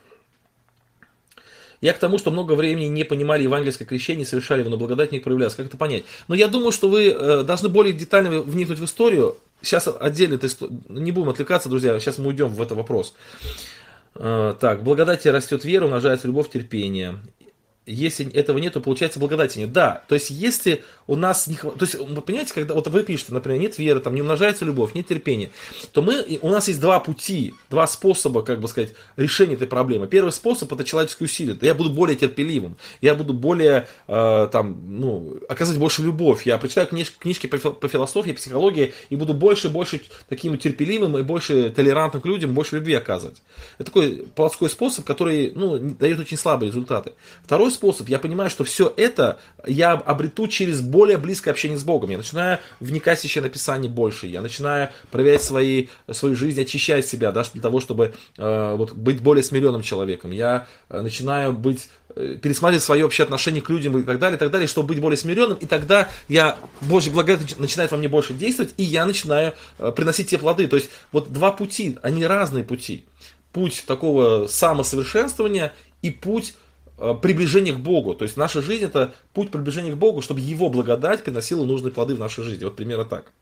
[1.81, 5.19] Я к тому, что много времени не понимали евангельское крещение, совершали его, но благодать не
[5.19, 5.55] проявлялась.
[5.55, 6.05] Как это понять?
[6.29, 9.39] Но я думаю, что вы э, должны более детально вникнуть в историю.
[9.63, 10.49] Сейчас отдельно, это,
[10.89, 13.15] не будем отвлекаться, друзья, сейчас мы уйдем в этот вопрос.
[14.15, 17.19] Э, так, благодати растет вера, умножается любовь, терпение.
[17.91, 19.73] Если этого нет, то получается благодати нет.
[19.73, 23.03] Да, то есть если у нас не хватает, то есть вы понимаете, когда вот вы
[23.03, 25.51] пишете, например, нет веры, там не умножается любовь, нет терпения,
[25.93, 30.07] то мы, у нас есть два пути, два способа, как бы сказать, решения этой проблемы.
[30.07, 31.59] Первый способ это человеческие усилия.
[31.61, 36.47] Я буду более терпеливым, я буду более, э, там, ну, оказывать больше любовь.
[36.47, 41.19] Я прочитаю книж, книжки по, по философии, психологии и буду больше и больше таким терпеливым
[41.19, 43.43] и больше толерантным к людям, больше любви оказывать.
[43.79, 47.13] Это такой плотской способ, который, ну, дает очень слабые результаты.
[47.45, 52.11] Второй способ, я понимаю, что все это я обрету через более близкое общение с Богом.
[52.11, 57.33] Я начинаю вникать в священное писание больше, я начинаю проверять свои, свою жизнь, очищать себя,
[57.33, 60.31] да, для того, чтобы э, вот, быть более смиренным человеком.
[60.31, 64.39] Я э, начинаю быть э, пересматривать свое общее отношение к людям и так далее, и
[64.39, 68.35] так далее, чтобы быть более смиренным, и тогда я, Божья благодать начинает во мне больше
[68.35, 70.67] действовать, и я начинаю э, приносить те плоды.
[70.69, 73.05] То есть вот два пути, они разные пути.
[73.53, 76.55] Путь такого самосовершенствования и путь
[77.23, 78.15] приближение к Богу.
[78.15, 82.15] То есть наша жизнь это путь приближения к Богу, чтобы Его благодать приносила нужные плоды
[82.15, 82.65] в нашей жизни.
[82.65, 83.33] Вот примерно так.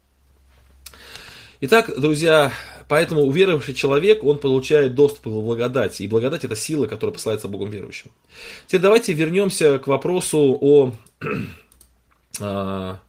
[1.61, 2.53] Итак, друзья,
[2.87, 6.05] поэтому уверовавший человек, он получает доступ к благодати.
[6.05, 8.13] И благодать это сила, которая посылается Богом верующим.
[8.67, 10.93] Теперь давайте вернемся к вопросу о...
[12.41, 13.01] А,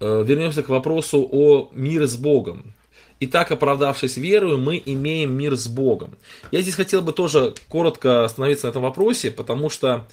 [0.00, 2.74] э, вернемся к вопросу о мире с Богом.
[3.20, 6.16] И так, оправдавшись верою, мы имеем мир с Богом.
[6.50, 10.06] Я здесь хотел бы тоже коротко остановиться на этом вопросе, потому что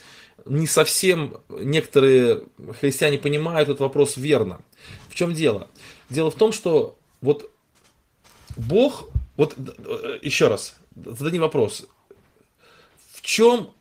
[0.46, 2.44] не совсем некоторые
[2.80, 4.62] христиане понимают этот вопрос верно.
[5.10, 5.68] В чем дело?
[6.10, 7.52] Дело в том, что вот
[8.56, 9.56] Бог, вот
[10.22, 11.88] еще раз, задай вопрос,
[13.14, 13.72] в чем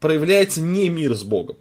[0.00, 1.56] проявляется не мир с Богом?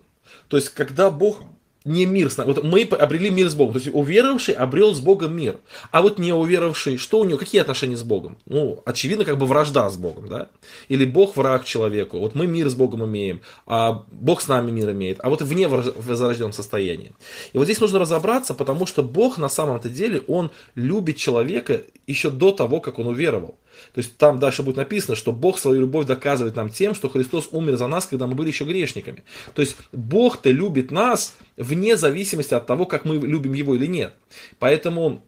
[0.48, 1.42] То есть, когда Бог
[1.86, 2.54] не мир с нами.
[2.54, 3.74] Вот мы обрели мир с Богом.
[3.74, 5.60] То есть уверовавший обрел с Богом мир.
[5.92, 8.38] А вот не уверовавший, что у него, какие отношения с Богом?
[8.46, 10.50] Ну, очевидно, как бы вражда с Богом, да?
[10.90, 12.20] Или Бог враг человеку.
[12.20, 15.20] Вот мы мир с Богом имеем, а Бог с нами мир имеет.
[15.22, 17.14] А вот вне возрожденном состоянии.
[17.54, 22.30] И вот здесь нужно разобраться, потому что Бог на самом-то деле, Он любит человека еще
[22.30, 23.58] до того, как он уверовал.
[23.94, 27.50] То есть там дальше будет написано, что Бог свою любовь доказывает нам тем, что Христос
[27.52, 29.24] умер за нас, когда мы были еще грешниками.
[29.54, 34.14] То есть Бог-то любит нас вне зависимости от того, как мы любим Его или нет.
[34.60, 35.24] Поэтому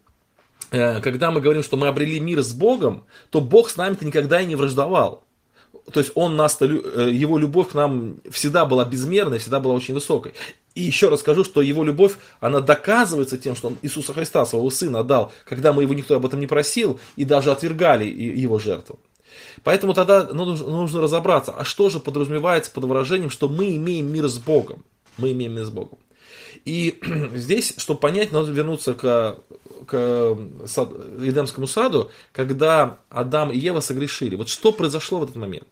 [0.70, 4.40] э, когда мы говорим, что мы обрели мир с Богом, то Бог с нами-то никогда
[4.40, 5.24] и не враждовал.
[5.90, 9.94] То есть он нас, э, его любовь к нам всегда была безмерной, всегда была очень
[9.94, 10.34] высокой.
[10.74, 14.70] И еще раз скажу, что его любовь, она доказывается тем, что он Иисуса Христа, своего
[14.70, 18.98] Сына, дал, когда мы его никто об этом не просил, и даже отвергали его жертву.
[19.64, 24.38] Поэтому тогда нужно разобраться, а что же подразумевается под выражением, что мы имеем мир с
[24.38, 24.84] Богом.
[25.18, 25.98] Мы имеем мир с Богом.
[26.64, 27.00] И
[27.34, 29.38] здесь, чтобы понять, надо вернуться к,
[29.86, 34.36] к сад, Эдемскому саду, когда Адам и Ева согрешили.
[34.36, 35.68] Вот что произошло в этот момент?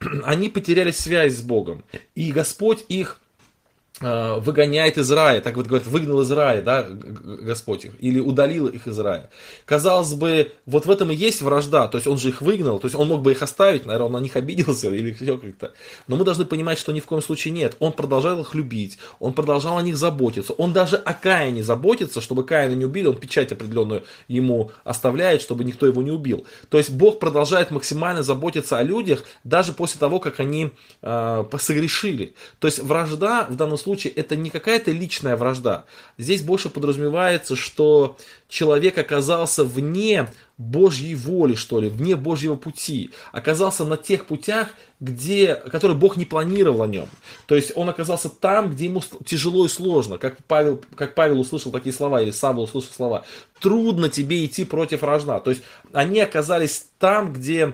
[0.24, 3.20] Они потеряли связь с Богом, и Господь их
[4.00, 8.86] выгоняет из рая, так вот говорят, выгнал из рая, да, Господь их, или удалил их
[8.86, 9.28] из рая.
[9.66, 12.86] Казалось бы, вот в этом и есть вражда, то есть он же их выгнал, то
[12.86, 15.74] есть он мог бы их оставить, наверное, он на них обиделся или все как-то.
[16.06, 17.76] Но мы должны понимать, что ни в коем случае нет.
[17.78, 22.44] Он продолжал их любить, он продолжал о них заботиться, он даже о Каине заботится, чтобы
[22.44, 26.46] Каина не убили, он печать определенную ему оставляет, чтобы никто его не убил.
[26.70, 30.70] То есть Бог продолжает максимально заботиться о людях, даже после того, как они
[31.02, 32.34] э, согрешили.
[32.60, 35.84] То есть вражда в данном случае случае это не какая-то личная вражда.
[36.16, 38.16] Здесь больше подразумевается, что
[38.48, 43.10] человек оказался вне Божьей воли, что ли, вне Божьего пути.
[43.32, 44.68] Оказался на тех путях,
[45.00, 47.08] где, которые Бог не планировал о нем.
[47.46, 50.18] То есть он оказался там, где ему тяжело и сложно.
[50.18, 53.24] Как Павел, как Павел услышал такие слова, или Савл услышал слова.
[53.58, 55.40] Трудно тебе идти против вражда.
[55.40, 57.72] То есть они оказались там, где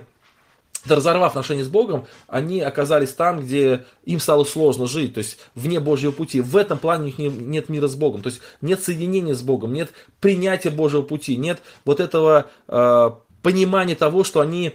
[0.95, 5.79] разорвав отношения с Богом, они оказались там, где им стало сложно жить, то есть вне
[5.79, 6.41] Божьего пути.
[6.41, 9.73] В этом плане у них нет мира с Богом, то есть нет соединения с Богом,
[9.73, 14.73] нет принятия Божьего пути, нет вот этого э, понимания того, что они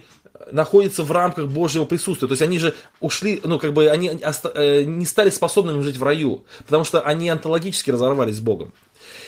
[0.51, 2.27] находятся в рамках Божьего присутствия.
[2.27, 6.03] То есть они же ушли, ну как бы они э, не стали способными жить в
[6.03, 8.73] раю, потому что они онтологически разорвались с Богом.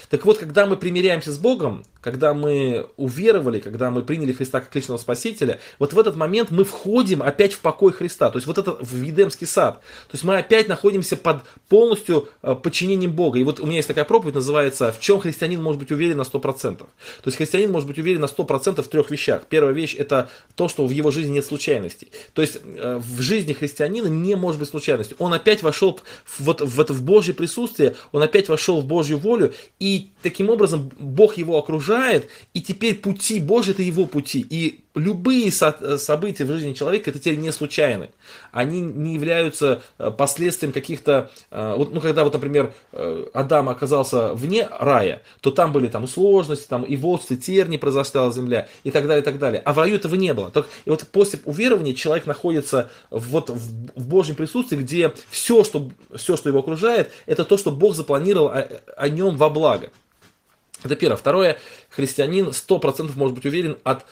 [0.10, 4.76] Так вот, когда мы примиряемся с Богом, когда мы уверовали, когда мы приняли Христа как
[4.76, 8.60] личного Спасителя, вот в этот момент мы входим опять в покой Христа, то есть вот
[8.60, 9.80] это в Едемский сад.
[9.80, 11.38] То есть мы опять находимся под
[11.68, 13.40] полностью э, подчинением Бога.
[13.40, 16.22] И вот у меня есть такая проповедь, называется «В чем христианин может быть уверен на
[16.22, 16.78] 100%?».
[16.78, 16.88] То
[17.26, 19.48] есть христианин может быть уверен на 100% в трех вещах.
[19.50, 22.12] Первая вещь– это то, что в его жизни нет случайностей.
[22.34, 25.16] То есть э, в жизни христианина не может быть случайности.
[25.18, 26.00] Он опять вошел
[26.38, 30.92] вот в это в Божье присутствие, он опять вошел в Божью волю, и таким образом
[31.00, 34.46] Бог его окружает, окружает, и теперь пути Божьи это его пути.
[34.50, 38.10] И любые со- события в жизни человека это теперь не случайны.
[38.52, 41.32] Они не являются э, последствием каких-то...
[41.52, 46.08] Э, вот, ну, когда, вот, например, э, Адам оказался вне рая, то там были там
[46.08, 49.62] сложности, там и волчцы, и терни произошла земля, и так далее, и так далее.
[49.66, 50.52] А в раю этого не было.
[50.86, 56.38] И вот после уверования человек находится вот в, в Божьем присутствии, где все что, все,
[56.38, 59.90] что его окружает, это то, что Бог запланировал о, о нем во благо.
[60.86, 61.18] Это первое.
[61.18, 61.60] Второе,
[61.90, 64.06] христианин 100% может быть уверен от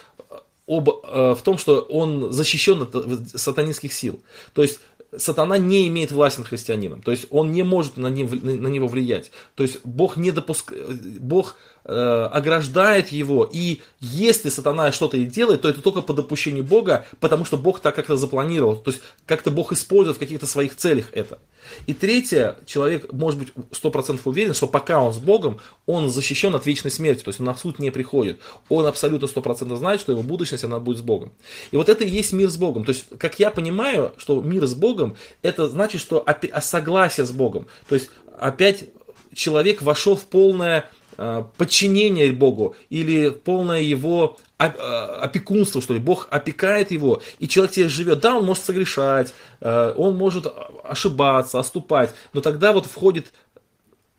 [0.66, 4.22] об, э, в том, что он защищен от сатанинских сил.
[4.54, 4.80] То есть
[5.18, 7.02] сатана не имеет власти над христианином.
[7.02, 9.32] То есть он не может на, ним, на него влиять.
[9.56, 13.50] То есть Бог не допускает, Бог э, ограждает его.
[13.52, 17.80] И если сатана что-то и делает, то это только по допущению Бога, потому что Бог
[17.80, 18.78] так как-то запланировал.
[18.78, 21.40] То есть как-то Бог использует в каких-то своих целях это.
[21.88, 26.66] И третье, человек может быть 100% уверен, что пока он с Богом, он защищен от
[26.66, 28.40] вечной смерти, то есть он на суд не приходит.
[28.70, 31.32] Он абсолютно 100% знает, что его будущность, она будет с Богом.
[31.72, 32.86] И вот это и есть мир с Богом.
[32.86, 37.32] То есть, как я понимаю, что мир с Богом, это значит, что а согласие с
[37.32, 37.68] Богом.
[37.88, 38.10] То есть,
[38.40, 38.86] опять
[39.34, 46.00] человек вошел в полное а, подчинение Богу или полное его опекунство, что ли.
[46.00, 48.20] Бог опекает его, и человек тебе живет.
[48.20, 50.48] Да, он может согрешать, а, он может
[50.84, 53.34] ошибаться, оступать, но тогда вот входит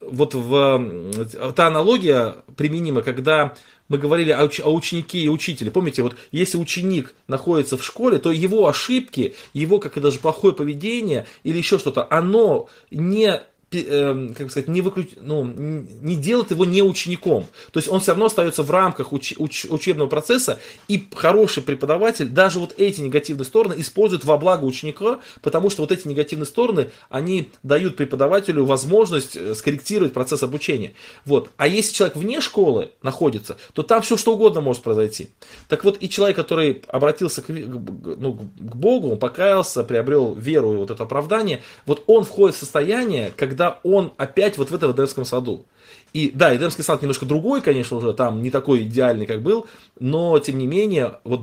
[0.01, 3.55] вот в та аналогия применима, когда
[3.89, 5.71] мы говорили о, о ученике и учителе.
[5.71, 10.55] Помните, вот если ученик находится в школе, то его ошибки, его как и даже плохое
[10.55, 13.43] поведение или еще что-то, оно не
[13.83, 15.11] как сказать, не, выключ...
[15.21, 17.47] ну, не делает его не учеником.
[17.73, 19.35] То есть он все равно остается в рамках уч...
[19.37, 19.67] Уч...
[19.67, 20.59] учебного процесса,
[20.89, 25.93] и хороший преподаватель даже вот эти негативные стороны использует во благо ученика, потому что вот
[25.93, 30.93] эти негативные стороны, они дают преподавателю возможность э, скорректировать процесс обучения.
[31.25, 31.51] Вот.
[31.57, 35.31] А если человек вне школы находится, то там все что угодно может произойти.
[35.69, 40.77] Так вот и человек, который обратился к, ну, к Богу, он покаялся, приобрел веру и
[40.77, 44.93] вот это оправдание, вот он входит в состояние, когда когда он опять вот в этом
[44.93, 45.65] Эдемском саду.
[46.13, 49.67] И да, Эдемский сад немножко другой, конечно, уже там не такой идеальный, как был,
[49.99, 51.41] но тем не менее, вот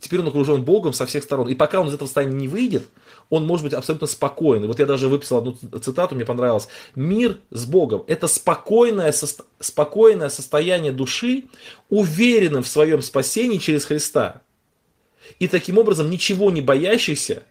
[0.00, 1.48] теперь он окружен Богом со всех сторон.
[1.48, 2.88] И пока он из этого состояния не выйдет,
[3.30, 4.64] он может быть абсолютно спокоен.
[4.64, 6.68] И вот я даже выписал одну цитату, мне понравилось.
[6.94, 9.26] Мир с Богом– это спокойное, со,
[9.60, 11.44] спокойное состояние души,
[11.88, 14.42] уверенным в своем спасении через Христа.
[15.38, 17.44] И таким образом ничего не боящийся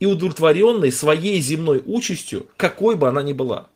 [0.00, 3.68] и удовлетворенный своей земной участью, какой бы она ни была.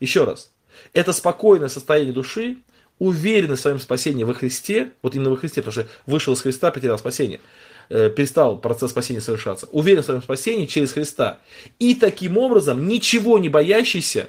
[0.00, 0.52] Еще раз.
[0.92, 2.58] Это спокойное состояние души,
[2.98, 6.70] уверенность в своем спасении во Христе, вот именно во Христе, потому что вышел из Христа,
[6.70, 7.40] потерял спасение,
[7.88, 11.40] э, перестал процесс спасения совершаться, уверен в своем спасении через Христа.
[11.78, 14.28] И таким образом ничего не боящийся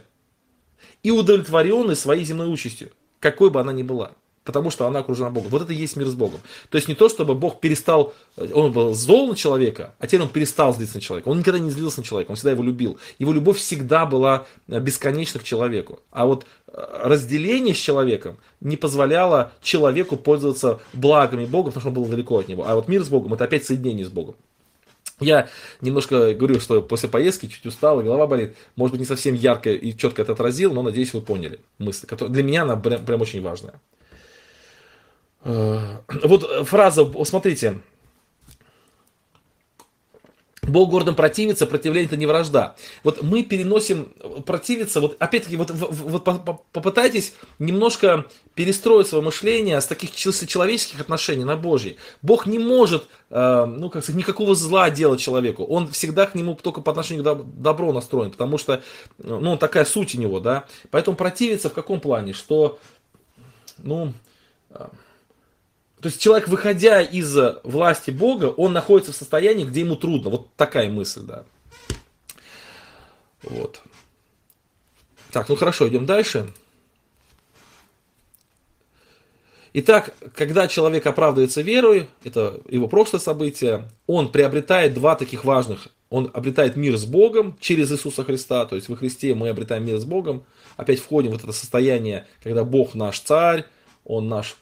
[1.03, 4.13] и удовлетворенный своей земной участью, какой бы она ни была
[4.47, 5.49] потому что она окружена Богом.
[5.51, 6.39] Вот это и есть мир с Богом.
[6.69, 10.29] То есть не то, чтобы Бог перестал, он был зол на человека, а теперь он
[10.29, 11.27] перестал злиться на человека.
[11.27, 12.97] Он никогда не злился на человека, он всегда его любил.
[13.19, 15.99] Его любовь всегда была э, бесконечна к человеку.
[16.11, 21.95] А вот э, разделение с человеком не позволяло человеку пользоваться благами Бога, потому что он
[21.95, 22.65] был далеко от него.
[22.65, 24.35] А вот мир с Богом– это опять соединение с Богом.
[25.19, 25.49] Я
[25.81, 28.55] немножко говорю, что после поездки чуть устал, голова болит.
[28.75, 32.05] Может быть, не совсем ярко и четко это отразил, но надеюсь, вы поняли мысль.
[32.05, 33.81] Которая для меня она прям очень важная.
[35.47, 37.79] Э, вот фраза, смотрите,
[40.61, 42.75] Бог гордым противится, противление это не вражда.
[43.05, 44.11] Вот мы переносим
[44.45, 46.23] противиться, вот опять-таки, вот, вот
[46.73, 48.25] попытайтесь немножко
[48.55, 51.95] перестроить свое мышление с таких человеческих отношений на Божьи.
[52.21, 55.63] Бог не может, э, ну как сказать, никакого зла делать человеку.
[55.63, 58.83] Он всегда к нему только по отношению к добру настроен, потому что,
[59.17, 60.65] ну, такая суть у него, да.
[60.91, 62.79] Поэтому противиться в каком плане, что,
[63.77, 64.11] ну,
[64.71, 64.87] э,
[65.99, 70.29] то есть человек, выходя из власти Бога, он находится в состоянии, где ему трудно.
[70.29, 71.43] Вот такая мысль, да.
[73.41, 73.81] Вот.
[75.31, 76.53] Так, ну хорошо, идем дальше.
[79.73, 85.89] Итак, когда человек оправдывается верой, это его прошлое событие, он приобретает два таких важных.
[86.09, 89.99] Он обретает мир с Богом через Иисуса Христа, то есть во Христе мы обретаем мир
[89.99, 90.45] с Богом.
[90.77, 93.65] Опять входим в это состояние, когда Бог наш царь,
[94.05, 94.55] Он наш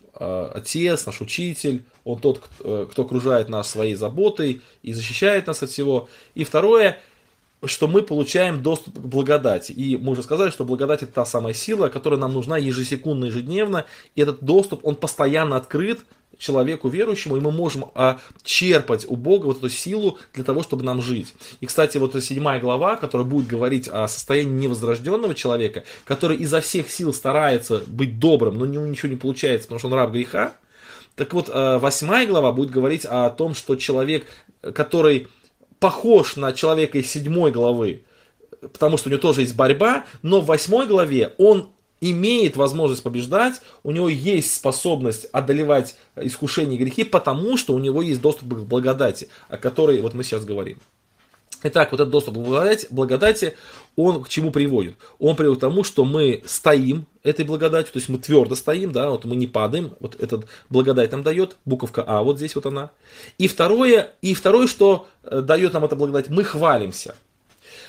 [0.56, 5.70] отец, наш учитель, он тот, э, кто окружает нас своей заботой и защищает нас от
[5.70, 6.10] всего.
[6.36, 7.00] И второе,
[7.64, 9.72] что мы получаем доступ к благодати.
[9.72, 13.86] И мы уже сказали, что благодать это та самая сила, которая нам нужна ежесекундно, ежедневно.
[14.16, 16.02] И этот доступ, он постоянно открыт,
[16.38, 20.84] человеку верующему, и мы можем а, черпать у Бога вот эту силу для того, чтобы
[20.84, 21.34] нам жить.
[21.60, 26.90] И, кстати, вот седьмая глава, которая будет говорить о состоянии невозрожденного человека, который изо всех
[26.90, 30.56] сил старается быть добрым, но у него ничего не получается, потому что он раб греха.
[31.16, 34.26] Так вот, а, восьмая глава будет говорить о том, что человек,
[34.62, 35.28] который
[35.80, 38.04] похож на человека из седьмой главы,
[38.74, 41.70] потому что у него тоже есть борьба, но в восьмой главе он
[42.02, 48.02] имеет возможность побеждать, у него есть способность одолевать искушения и грехи, потому что у него
[48.02, 50.80] есть доступ к благодати, о которой вот мы сейчас говорим.
[51.64, 53.58] Итак, вот этот доступ к благодати, благодати,
[53.96, 54.98] он к чему приводит?
[55.18, 59.10] Он приводит к тому, что мы стоим этой благодатью, то есть мы твердо стоим, да,
[59.10, 62.92] вот мы не падаем, вот этот благодать нам дает, буковка А, вот здесь вот она.
[63.40, 67.16] И второе, и второе, что э, дает нам эта благодать, мы хвалимся.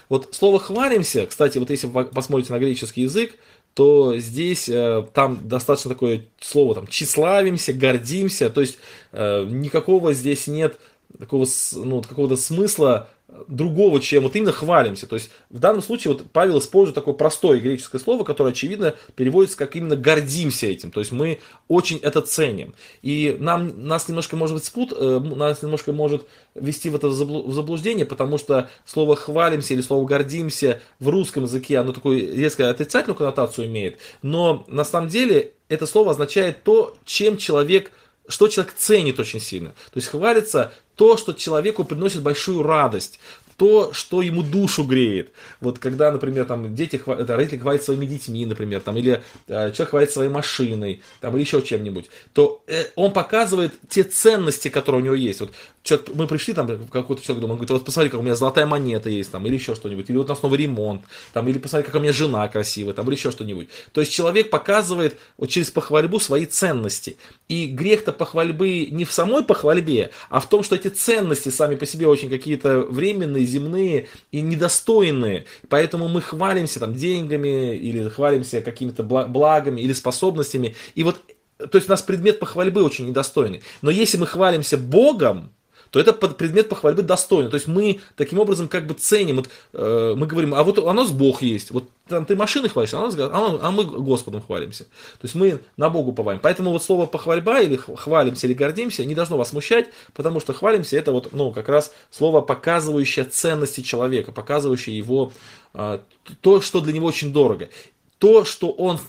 [0.08, 3.34] Вот слово хвалимся, кстати, вот если вы посмотрите на греческий язык,
[3.76, 8.78] то здесь э, там достаточно такое слово, там, тщеславимся, гордимся, то есть
[9.12, 10.80] э, никакого здесь нет
[11.18, 13.10] такого, ну, какого-то смысла
[13.48, 15.06] другого, чем вот именно хвалимся.
[15.06, 19.56] То есть в данном случае вот Павел использует такое простое греческое слово, которое очевидно переводится
[19.56, 20.90] как именно гордимся этим.
[20.90, 22.74] То есть мы очень это ценим.
[23.02, 27.52] И нам, нас немножко может быть спут, э, нас немножко может ввести в это в
[27.52, 33.16] заблуждение, потому что слово хвалимся или слово гордимся в русском языке, оно такую резко отрицательную
[33.16, 33.98] коннотацию имеет.
[34.22, 37.92] Но на самом деле это слово означает то, чем человек
[38.28, 39.70] что человек ценит очень сильно.
[39.70, 43.20] То есть хвалится то, что человеку приносит большую радость,
[43.56, 45.32] то, что ему душу греет.
[45.60, 49.90] Вот когда, например, там дети, это, родители хвалят своими детьми, например, там, или э, человек
[49.90, 55.04] хвалит своей машиной, там, или еще чем-нибудь, то э, он показывает те ценности, которые у
[55.04, 55.40] него есть.
[55.40, 55.52] Вот
[55.82, 58.66] человек, мы пришли там, какой-то человек дома, он говорит, вот посмотри, как у меня золотая
[58.66, 61.02] монета есть, там, или еще что-нибудь, или вот у нас новый ремонт,
[61.32, 63.68] там, или посмотри, какая у меня жена красивая, там, или еще что-нибудь.
[63.92, 67.16] То есть человек показывает вот через похвальбу свои ценности.
[67.48, 71.86] И грех-то похвальбы не в самой похвальбе, а в том, что эти ценности сами по
[71.86, 75.46] себе очень какие-то временные, земные и недостойные.
[75.68, 80.76] Поэтому мы хвалимся там деньгами или хвалимся какими-то благами или способностями.
[80.94, 81.22] И вот,
[81.58, 83.62] то есть у нас предмет похвальбы очень недостойный.
[83.82, 85.52] Но если мы хвалимся Богом,
[85.90, 87.50] то это предмет похвальбы достойный.
[87.50, 90.92] То есть мы таким образом как бы ценим, вот, э, мы говорим, а вот у
[90.92, 94.84] нас Бог есть, вот там ты машины хвалишь, а, нас, а, а мы Господом хвалимся.
[94.84, 96.40] То есть мы на Богу повалим.
[96.40, 100.96] Поэтому вот слово похвальба или хвалимся или гордимся не должно вас смущать, потому что хвалимся
[100.96, 105.32] это вот, ну, как раз слово, показывающее ценности человека, показывающее его,
[105.74, 105.98] э,
[106.40, 107.70] то, что для него очень дорого.
[108.18, 109.00] То, что он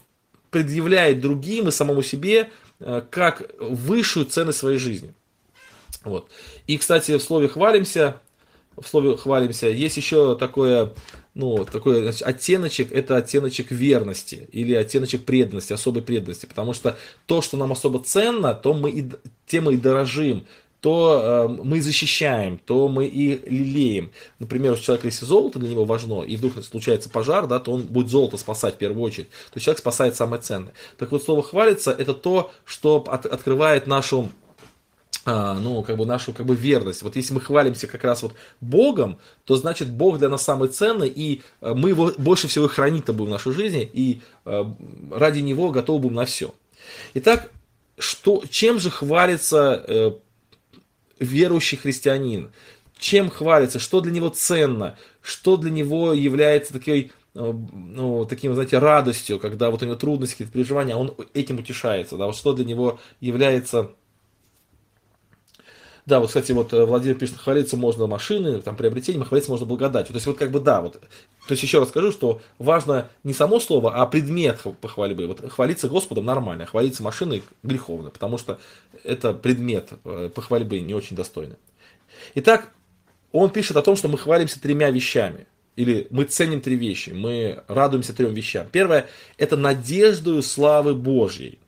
[0.50, 2.50] предъявляет другим и самому себе,
[2.80, 5.14] э, как высшую ценность своей жизни.
[6.04, 6.30] Вот.
[6.68, 8.22] И, кстати, в слове хвалимся,
[8.76, 10.94] в слове хвалимся, есть еще такое,
[11.34, 17.42] ну, такой значит, оттеночек, это оттеночек верности или оттеночек преданности, особой преданности, потому что то,
[17.42, 19.10] что нам особо ценно, то мы и,
[19.48, 20.46] тем и дорожим,
[20.82, 24.12] то э, мы защищаем, то мы и лелеем.
[24.40, 27.84] Например, у человека если золото для него важно, и вдруг случается пожар, да, то он
[27.84, 29.30] будет золото спасать в первую очередь.
[29.30, 30.74] То есть человек спасает самое ценное.
[30.98, 34.30] Так вот, слово хвалится, это то, что от, открывает нашу
[35.28, 37.02] ну, как бы нашу как бы верность.
[37.02, 41.10] Вот если мы хвалимся как раз вот Богом, то значит Бог для нас самый ценный,
[41.10, 44.64] и э, мы его больше всего хранить-то будем в нашей жизни, и э,
[45.12, 46.56] ради него готовы будем на все.
[47.14, 47.52] Итак,
[47.98, 50.12] что, чем же хвалится э,
[51.20, 52.52] верующий христианин?
[52.98, 53.80] Чем хвалится?
[53.80, 54.98] Что для него ценно?
[55.22, 60.96] Что для него является такой ну, таким, знаете, радостью, когда вот у него трудности, переживания,
[60.96, 63.92] а он этим утешается, да, вот что для него является
[66.08, 69.66] да, вот, кстати, вот э, Владимир пишет, хвалиться можно машины, там, приобретением, а хвалиться можно
[69.66, 70.14] благодатью.
[70.14, 73.34] То есть, вот как бы, да, вот, то есть, еще раз скажу, что важно не
[73.34, 75.28] само слово, а предмет похвальбы.
[75.28, 78.58] Вот хвалиться Господом нормально, а хвалиться машиной греховно, потому что
[79.04, 81.58] это предмет э, похвальбы не очень достойный.
[82.36, 82.72] Итак,
[83.34, 85.46] он пишет о том, что мы хвалимся тремя вещами.
[85.76, 88.66] Или мы ценим три вещи, мы радуемся трем вещам.
[88.72, 91.60] Первое– это надеждою славы Божьей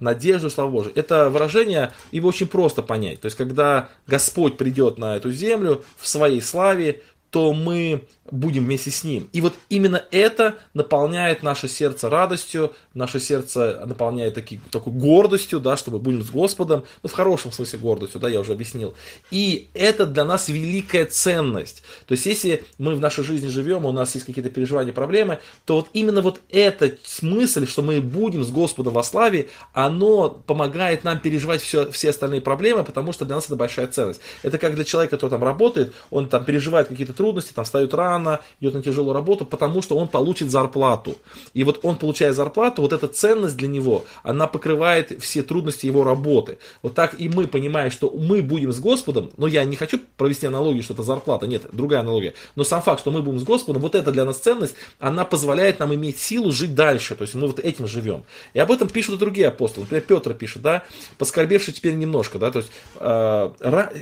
[0.00, 0.92] надежду, слава Божию.
[0.96, 3.20] Это выражение, его очень просто понять.
[3.20, 7.02] То есть, когда Господь придет на эту землю в своей славе,
[7.36, 9.28] то мы будем вместе с Ним.
[9.32, 15.76] И вот именно это наполняет наше сердце радостью, наше сердце наполняет таки, такой гордостью, да,
[15.76, 18.94] что мы будем с Господом, ну, в хорошем смысле гордостью, да, я уже объяснил.
[19.30, 21.82] И это для нас великая ценность.
[22.06, 25.76] То есть, если мы в нашей жизни живем, у нас есть какие-то переживания, проблемы, то
[25.76, 31.20] вот именно вот эта мысль, что мы будем с Господом во славе, оно помогает нам
[31.20, 34.20] переживать все, все остальные проблемы, потому что для нас это большая ценность.
[34.42, 37.92] Это как для человека, который там работает, он там переживает какие-то трудности, трудности, там встает
[37.92, 41.16] рано, идет на тяжелую работу, потому что он получит зарплату.
[41.54, 46.04] И вот он получая зарплату, вот эта ценность для него, она покрывает все трудности его
[46.04, 46.58] работы.
[46.82, 50.46] Вот так и мы понимаем, что мы будем с Господом, но я не хочу провести
[50.46, 52.34] аналогию, что это зарплата, нет, другая аналогия.
[52.54, 55.80] Но сам факт, что мы будем с Господом, вот это для нас ценность, она позволяет
[55.80, 57.16] нам иметь силу жить дальше.
[57.16, 58.22] То есть мы вот этим живем.
[58.54, 59.82] И об этом пишут и другие апостолы.
[59.82, 60.84] Например, Петр пишет, да,
[61.18, 62.70] поскорбевший теперь немножко, да, то есть
[63.00, 63.50] э,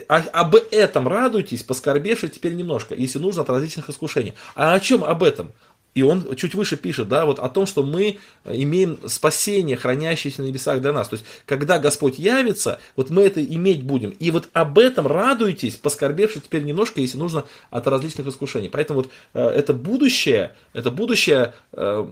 [0.08, 4.34] об этом радуйтесь, поскорбевший теперь немножко, если нужно от различных искушений.
[4.54, 5.52] А о чем об этом?
[5.94, 10.46] И он чуть выше пишет, да, вот о том, что мы имеем спасение, хранящееся на
[10.46, 11.08] небесах для нас.
[11.08, 14.10] То есть, когда Господь явится, вот мы это иметь будем.
[14.10, 18.68] И вот об этом радуйтесь, поскорбевши теперь немножко, если нужно, от различных искушений.
[18.68, 22.06] Поэтому вот э, это будущее, это будущее, э,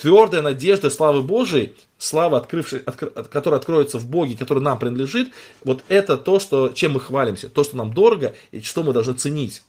[0.00, 5.28] твердая надежда славы Божией, слава, открывшей, откр, которая откроется в Боге, которая нам принадлежит,
[5.62, 9.12] вот это то, что, чем мы хвалимся, то, что нам дорого и что мы должны
[9.12, 9.62] ценить.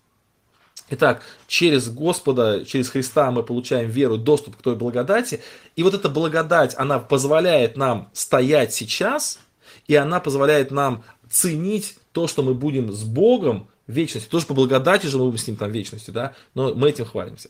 [0.89, 5.41] Итак, через Господа, через Христа мы получаем веру, доступ к той благодати.
[5.75, 9.39] И вот эта благодать, она позволяет нам стоять сейчас,
[9.87, 14.29] и она позволяет нам ценить то, что мы будем с Богом в вечности.
[14.29, 16.33] Тоже по благодати же мы будем с Ним там в вечности, да?
[16.53, 17.49] Но мы этим хвалимся.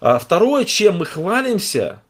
[0.00, 2.02] А второе, чем мы хвалимся,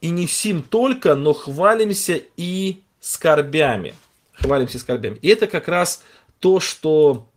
[0.00, 3.94] и не всем только, но хвалимся и скорбями.
[4.32, 5.18] Хвалимся скорбями.
[5.22, 6.02] И это как раз
[6.38, 7.28] то, что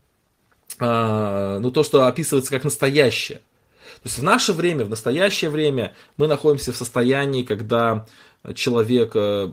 [0.80, 3.38] ну, то, что описывается как настоящее.
[3.38, 8.05] То есть в наше время, в настоящее время мы находимся в состоянии, когда
[8.53, 9.51] человек э,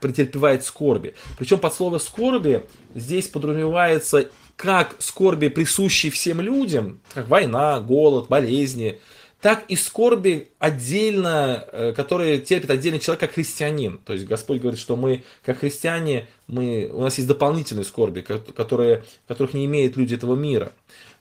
[0.00, 1.14] претерпевает скорби.
[1.38, 8.98] Причем под слово скорби здесь подразумевается как скорби, присущие всем людям, как война, голод, болезни,
[9.40, 13.98] так и скорби отдельно, э, которые терпит отдельный человек как христианин.
[13.98, 19.04] То есть Господь говорит, что мы как христиане, мы, у нас есть дополнительные скорби, которые,
[19.26, 20.72] которых не имеют люди этого мира.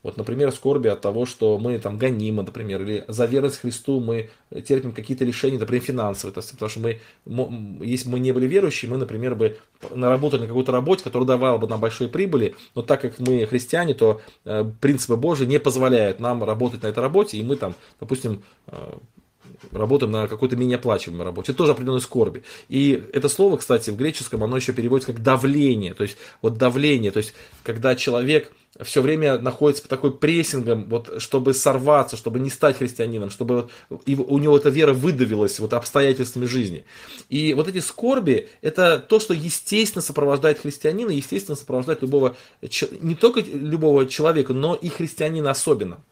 [0.05, 4.30] Вот, например, скорби от того, что мы там гонимы, например, или за верность Христу мы
[4.67, 6.32] терпим какие-то лишения, например, финансовые.
[6.32, 6.99] То есть, потому что мы,
[7.84, 9.57] если бы мы не были верующие, мы, например, бы
[9.89, 13.95] наработали на какой-то работе, которая давала бы нам большие прибыли, но так как мы христиане,
[13.95, 18.43] то э, принципы Божии не позволяют нам работать на этой работе, и мы там, допустим,
[18.67, 18.93] э,
[19.78, 21.51] работаем на какой-то менее оплачиваемой работе.
[21.51, 22.43] Это тоже определенной скорби.
[22.69, 25.93] И это слово, кстати, в греческом, оно еще переводится как давление.
[25.93, 28.51] То есть, вот давление, то есть, когда человек
[28.84, 33.69] все время находится под такой прессингом, вот, чтобы сорваться, чтобы не стать христианином, чтобы
[34.05, 36.84] его, у него эта вера выдавилась вот, обстоятельствами жизни.
[37.30, 42.36] И вот эти скорби, это то, что естественно сопровождает христианина, естественно сопровождает любого,
[42.99, 46.03] не только любого человека, но и христианина особенно.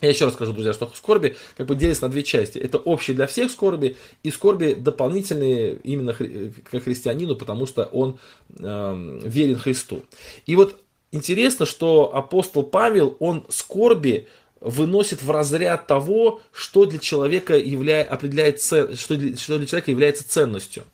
[0.00, 2.58] Я еще раз скажу, друзья, что скорби как бы делятся на две части.
[2.58, 8.18] Это общие для всех скорби и скорби дополнительные именно хри- как христианину, потому что он
[8.58, 10.04] э, верен Христу.
[10.46, 10.80] И вот
[11.12, 14.26] интересно, что апостол Павел, он скорби
[14.60, 19.90] выносит в разряд того, что для человека являет, определяет цен, что, для, что для человека
[19.90, 20.84] является ценностью.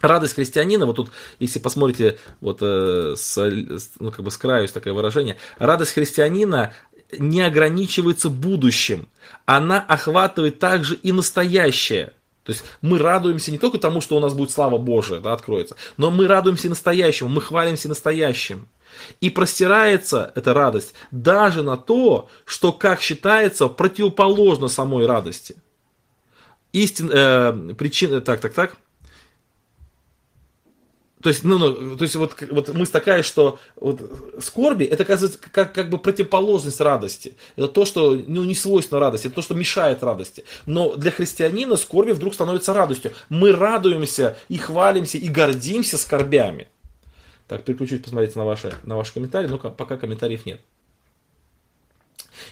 [0.00, 3.36] Радость христианина, вот тут, если посмотрите, вот э, с,
[3.98, 6.74] ну, как бы с краю есть такое выражение, радость христианина
[7.12, 9.08] не ограничивается будущим,
[9.44, 12.12] она охватывает также и настоящее.
[12.42, 15.76] То есть мы радуемся не только тому, что у нас будет слава Божия, да, откроется,
[15.96, 18.68] но мы радуемся настоящему, мы хвалимся настоящим.
[19.20, 25.56] И простирается эта радость даже на то, что, как считается, противоположно самой радости.
[26.72, 28.76] Истин, э, причина, так, так, так.
[31.26, 34.00] То есть, ну, ну, то есть вот, вот мысль такая, что вот
[34.38, 37.34] скорби это оказывается как, как бы противоположность радости.
[37.56, 40.44] Это то, что ну, не свойственно радости, это то, что мешает радости.
[40.66, 43.12] Но для христианина скорби вдруг становится радостью.
[43.28, 46.68] Мы радуемся и хвалимся и гордимся скорбями.
[47.48, 50.60] Так, переключусь посмотреть на ваши, на ваши комментарии, но пока комментариев нет.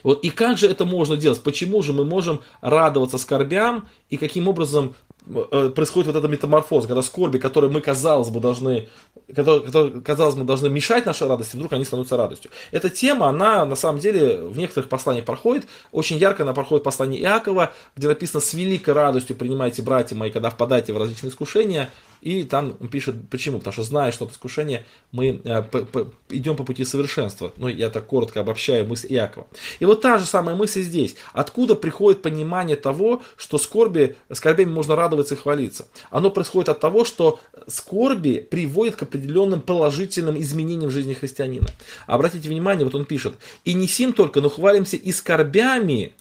[0.03, 1.41] Вот и как же это можно делать?
[1.45, 4.97] Почему же мы можем радоваться скорбям и каким образом
[5.27, 8.89] происходит вот эта метаморфоза, когда скорби, которые мы, казалось бы, должны,
[9.35, 12.51] которые, которые, казалось бы, должны мешать нашей радости, вдруг они становятся радостью.
[12.72, 15.66] Эта тема, она на самом деле в некоторых посланиях проходит.
[15.93, 20.31] Очень ярко она проходит в послании Иакова, где написано «С великой радостью принимайте, братья мои,
[20.31, 21.91] когда впадаете в различные искушения,
[22.25, 23.59] и там он пишет, почему?
[23.59, 25.62] Потому что зная, что это искушение, мы э,
[26.31, 27.53] идем по пути совершенства.
[27.59, 29.47] Ну, я так коротко обобщаю мысль Иакова.
[29.79, 31.16] И вот та же самая мысль здесь.
[31.35, 35.87] Откуда приходит понимание того, что скорби, скорбями можно радоваться и хвалиться?
[36.11, 41.69] Оно происходит от того, что скорби приводит к определенным положительным изменениям в жизни христианина.
[42.07, 43.35] Обратите внимание, вот он пишет,
[43.65, 46.15] и не сим только, но хвалимся и скорбями,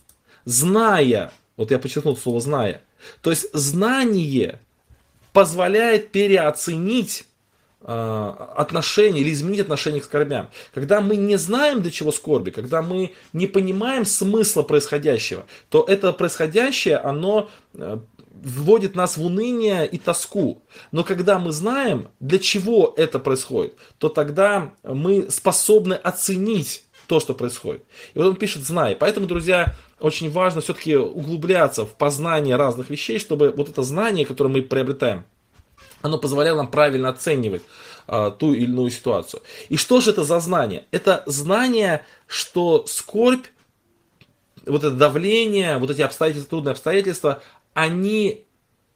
[0.45, 2.81] зная, вот я подчеркнул слово зная,
[3.21, 4.59] то есть знание
[5.31, 7.25] позволяет переоценить
[7.85, 10.49] отношение или изменить отношение к скорбям.
[10.73, 16.13] Когда мы не знаем, для чего скорби, когда мы не понимаем смысла происходящего, то это
[16.13, 17.49] происходящее, оно
[18.43, 20.61] вводит нас в уныние и тоску.
[20.91, 27.33] Но когда мы знаем, для чего это происходит, то тогда мы способны оценить то, что
[27.33, 27.83] происходит.
[28.13, 28.95] И вот он пишет «знай».
[28.95, 34.49] Поэтому, друзья, очень важно все-таки углубляться в познание разных вещей, чтобы вот это знание, которое
[34.49, 35.25] мы приобретаем,
[36.01, 37.63] оно позволяло нам правильно оценивать
[38.07, 39.41] а, ту или иную ситуацию.
[39.69, 40.85] И что же это за знание?
[40.91, 43.45] Это знание, что скорбь,
[44.65, 47.41] вот это давление, вот эти обстоятельства, трудные обстоятельства,
[47.73, 48.45] они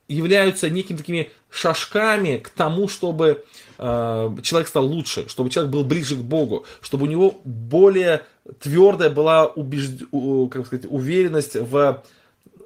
[0.07, 3.45] являются некими такими шажками к тому, чтобы
[3.77, 8.23] э, человек стал лучше, чтобы человек был ближе к Богу, чтобы у него более
[8.59, 10.03] твердая была убежд...
[10.51, 12.03] как сказать, уверенность в,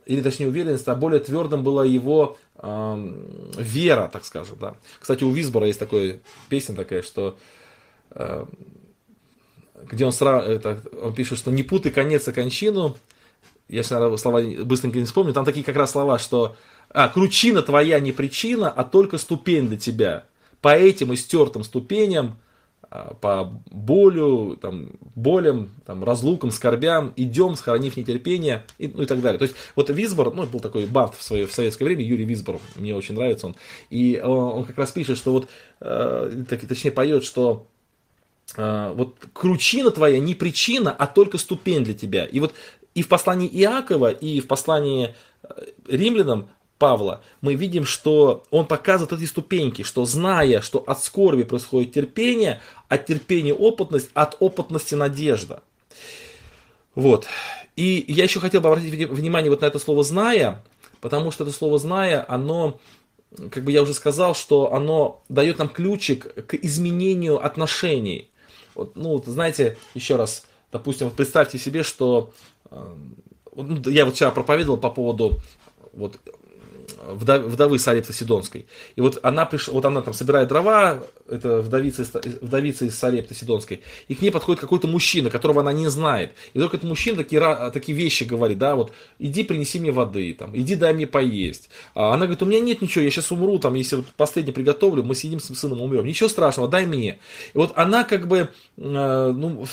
[0.06, 3.14] или точнее уверенность, а более твердым была его э,
[3.58, 4.58] вера, так скажем.
[4.60, 4.76] Да.
[5.00, 7.38] Кстати, у Висбора есть такая песня такая, что
[8.12, 8.46] э,
[9.90, 10.42] где он, сра...
[10.42, 12.98] это, он пишет, что не путай конец и кончину,
[13.72, 16.56] я сейчас слова быстренько не вспомню, там такие как раз слова, что
[16.90, 20.26] а, кручина твоя не причина, а только ступень для тебя.
[20.60, 22.38] По этим истертым ступеням,
[22.90, 29.22] а, по болю, там, болям, там, разлукам, скорбям, идем, сохранив нетерпение, и, ну и так
[29.22, 29.40] далее.
[29.40, 32.60] То есть, вот Висбор, ну, был такой банд в, свое, в советское время, Юрий Висбор,
[32.76, 33.56] мне очень нравится он,
[33.90, 35.48] и он, он как раз пишет, что вот,
[35.80, 37.68] э, так, точнее, поет, что
[38.58, 42.26] э, вот кручина твоя не причина, а только ступень для тебя.
[42.26, 42.54] И вот
[42.94, 49.14] и в послании Иакова, и в послании э, римлянам Павла мы видим, что он показывает
[49.14, 55.62] эти ступеньки, что зная, что от скорби происходит терпение, от терпения опытность, от опытности надежда.
[56.96, 57.28] Вот.
[57.76, 60.64] И я еще хотел бы обратить внимание вот на это слово «зная»,
[61.00, 62.80] потому что это слово «зная», оно,
[63.52, 68.30] как бы я уже сказал, что оно дает нам ключик к изменению отношений.
[68.74, 72.34] Вот, ну, знаете, еще раз, допустим, представьте себе, что
[72.72, 75.40] я вот вчера проповедовал по поводу
[75.94, 76.20] вот
[77.08, 78.66] вдовы Сарепты Сидонской.
[78.96, 82.06] И вот она пришла, вот она там собирает дрова, это вдовица,
[82.42, 86.34] вдовица из Сарепты Сидонской, и к ней подходит какой-то мужчина, которого она не знает.
[86.54, 90.56] И только этот мужчина такие, такие вещи говорит, да, вот, иди принеси мне воды, там,
[90.58, 91.70] иди дай мне поесть.
[91.96, 95.04] А она говорит, у меня нет ничего, я сейчас умру, там, если вот последний приготовлю,
[95.04, 96.06] мы сидим с сыном, умрем.
[96.06, 97.20] Ничего страшного, дай мне.
[97.54, 99.66] И вот она как бы, э, ну,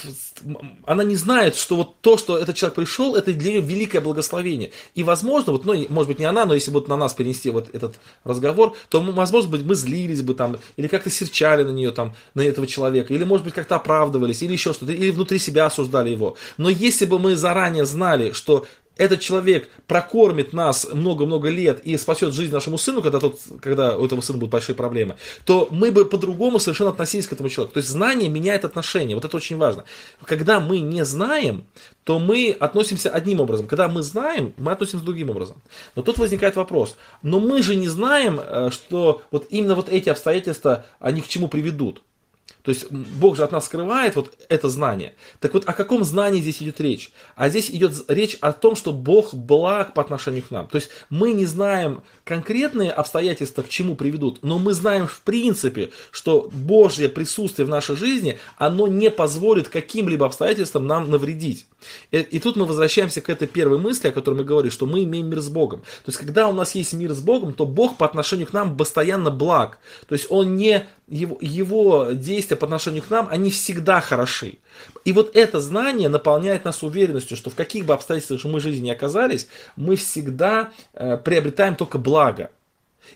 [0.84, 4.70] она не знает, что вот то, что этот человек пришел, это для нее великое благословение.
[4.94, 7.74] И возможно, вот, ну, может быть, не она, но если вот на нас перенести вот
[7.74, 12.14] этот разговор, то, возможно быть, мы злились бы там, или как-то серчали на нее там,
[12.34, 16.10] на этого человека, или, может быть, как-то оправдывались, или еще что-то, или внутри себя осуждали
[16.10, 16.36] его.
[16.56, 18.66] Но если бы мы заранее знали, что
[18.99, 24.05] этот человек прокормит нас много-много лет и спасет жизнь нашему сыну, когда, тот, когда у
[24.05, 27.74] этого сына будут большие проблемы, то мы бы по-другому совершенно относились к этому человеку.
[27.74, 29.14] То есть знание меняет отношения.
[29.14, 29.84] Вот это очень важно.
[30.24, 31.64] Когда мы не знаем,
[32.05, 33.66] то мы относимся одним образом.
[33.66, 35.62] Когда мы знаем, мы относимся другим образом.
[35.94, 36.96] Но тут возникает вопрос.
[37.22, 41.49] Но мы же не знаем, э, что вот именно вот эти обстоятельства, они к чему
[41.49, 42.03] приведут.
[42.68, 45.14] То есть Бог же от нас скрывает вот это знание.
[45.40, 47.10] Так вот, о каком знании здесь идет речь?
[47.34, 50.68] А здесь идет речь о том, что Бог благ по отношению к нам.
[50.68, 55.92] То есть мы не знаем конкретные обстоятельства к чему приведут, но мы знаем в принципе,
[56.10, 61.64] что Божье присутствие в нашей жизни, оно не позволит каким-либо обстоятельствам нам навредить.
[62.10, 65.04] И, и тут мы возвращаемся к этой первой мысли, о которой мы говорили, что мы
[65.04, 65.80] имеем мир с Богом.
[66.04, 68.76] То есть, когда у нас есть мир с Богом, то Бог по отношению к нам
[68.76, 69.78] постоянно благ.
[70.06, 74.59] То есть, Он не его, его действия по отношению к нам, они всегда хороши.
[75.04, 78.90] И вот это знание наполняет нас уверенностью, что в каких бы обстоятельствах мы жизни не
[78.90, 82.50] оказались, мы всегда э, приобретаем только благо.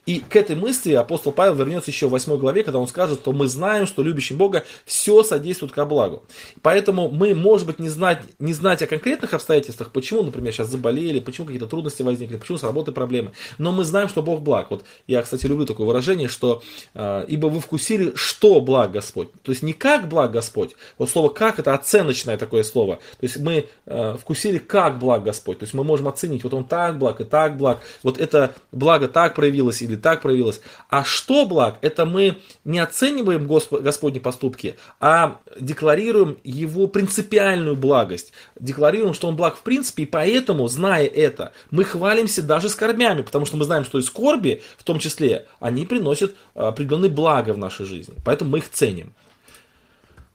[0.07, 3.32] И к этой мысли апостол Павел вернется еще в 8 главе, когда он скажет, что
[3.32, 6.24] мы знаем, что любящим Бога все содействует ко благу.
[6.62, 11.20] Поэтому мы, может быть, не знать, не знать о конкретных обстоятельствах, почему, например, сейчас заболели,
[11.20, 13.32] почему какие-то трудности возникли, почему с работой проблемы.
[13.59, 14.70] Но мы знаем, что Бог благ.
[14.70, 16.62] Вот я, кстати, люблю такое выражение, что
[16.95, 19.28] э, ибо вы вкусили, что благ Господь.
[19.43, 20.70] То есть не как благ Господь.
[20.99, 22.97] Вот слово как это оценочное такое слово.
[22.97, 25.59] То есть мы э, вкусили, как благ Господь.
[25.59, 27.82] То есть мы можем оценить, вот он так благ и так благ.
[28.03, 30.61] Вот это благо так проявилось или так проявилось.
[30.89, 31.78] А что благ?
[31.83, 33.72] Это мы не оцениваем Госп...
[33.72, 38.33] Господни поступки, а декларируем его принципиальную благость.
[38.59, 43.47] Декларируем, что он благ в принципе, и поэтому, зная это, мы хвалимся даже скорбями, потому
[43.47, 47.87] что мы знаем, что и скорби, в том числе, они приносят определенные блага в нашей
[47.87, 48.14] жизни.
[48.24, 49.14] Поэтому мы их ценим.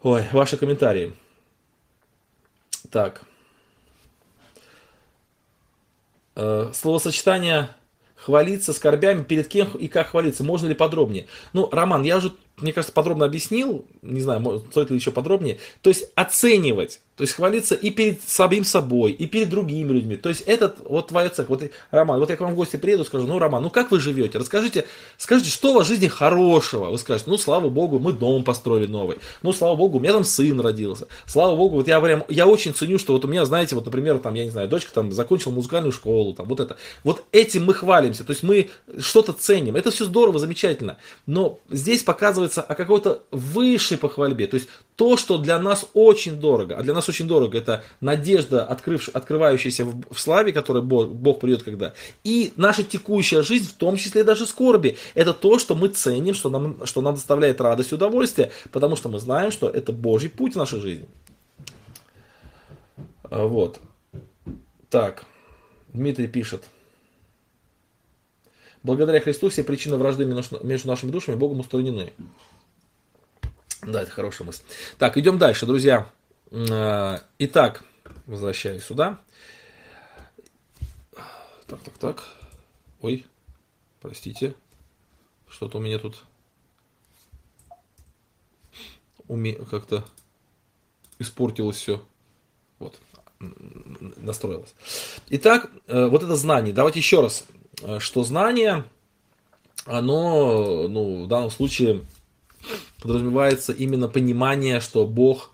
[0.03, 1.13] Ой, ваши комментарии.
[2.91, 3.21] Так.
[6.35, 7.69] Э, словосочетание
[8.27, 11.27] хвалиться скорбями, перед кем и как хвалиться, можно ли подробнее?
[11.53, 15.89] Ну, Роман, я уже мне кажется, подробно объяснил, не знаю, стоит ли еще подробнее, то
[15.91, 20.17] есть оценивать, то есть хвалиться и перед самим собой, и перед другими людьми.
[20.17, 21.45] То есть этот, вот твоя цель.
[21.47, 23.99] Вот, Роман, вот я к вам в гости приеду, скажу, ну, Роман, ну как вы
[23.99, 24.37] живете?
[24.37, 24.85] Расскажите,
[25.17, 26.91] скажите, что у вас в жизни хорошего?
[26.91, 29.17] Вы скажете, ну, слава богу, мы дом построили новый.
[29.41, 31.07] Ну, слава богу, у меня там сын родился.
[31.25, 34.19] Слава богу, вот я прям, я очень ценю, что вот у меня, знаете, вот, например,
[34.19, 36.77] там, я не знаю, дочка там закончила музыкальную школу, там, вот это.
[37.03, 39.75] Вот этим мы хвалимся, то есть мы что-то ценим.
[39.75, 40.97] Это все здорово, замечательно.
[41.25, 42.03] Но здесь
[42.47, 44.47] показывается о какой-то высшей похвальбе.
[44.47, 48.65] То есть то, что для нас очень дорого, а для нас очень дорого, это надежда,
[48.65, 51.93] открыв, открывающаяся в, в славе, которой Бог, Бог придет когда,
[52.23, 56.49] и наша текущая жизнь, в том числе даже скорби, это то, что мы ценим, что
[56.49, 60.53] нам, что нам доставляет радость и удовольствие, потому что мы знаем, что это Божий путь
[60.53, 61.07] в нашей жизни.
[63.23, 63.79] А, вот.
[64.89, 65.25] Так,
[65.93, 66.63] Дмитрий пишет.
[68.87, 72.13] Благодаря Христу все причины вражды между нашими душами Богом устранены.
[73.81, 74.63] Да, это хорошая мысль.
[74.97, 76.09] Так, идем дальше, друзья.
[76.51, 77.83] Э, итак,
[78.25, 79.19] возвращаюсь сюда.
[81.67, 82.23] Так, так, так.
[83.01, 83.25] Ой,
[83.99, 84.55] простите.
[85.49, 86.23] Что-то у меня тут
[89.27, 89.55] уме...
[89.69, 90.05] как-то
[91.19, 92.01] испортилось все.
[92.79, 92.97] Вот,
[94.15, 94.73] настроилось.
[95.27, 96.73] Итак, э, вот это знание.
[96.73, 97.45] Давайте еще раз,
[97.99, 98.85] что знание,
[99.85, 102.01] оно, ну, в данном случае
[103.01, 105.51] подразумевается именно понимание, что Бог,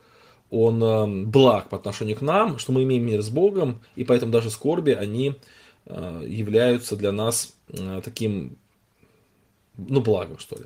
[0.49, 4.31] Он э, благ по отношению к нам, что мы имеем мир с Богом, и поэтому
[4.31, 5.35] даже скорби, они
[5.85, 8.57] э, являются для нас э, таким,
[9.77, 10.65] ну, благом, что ли.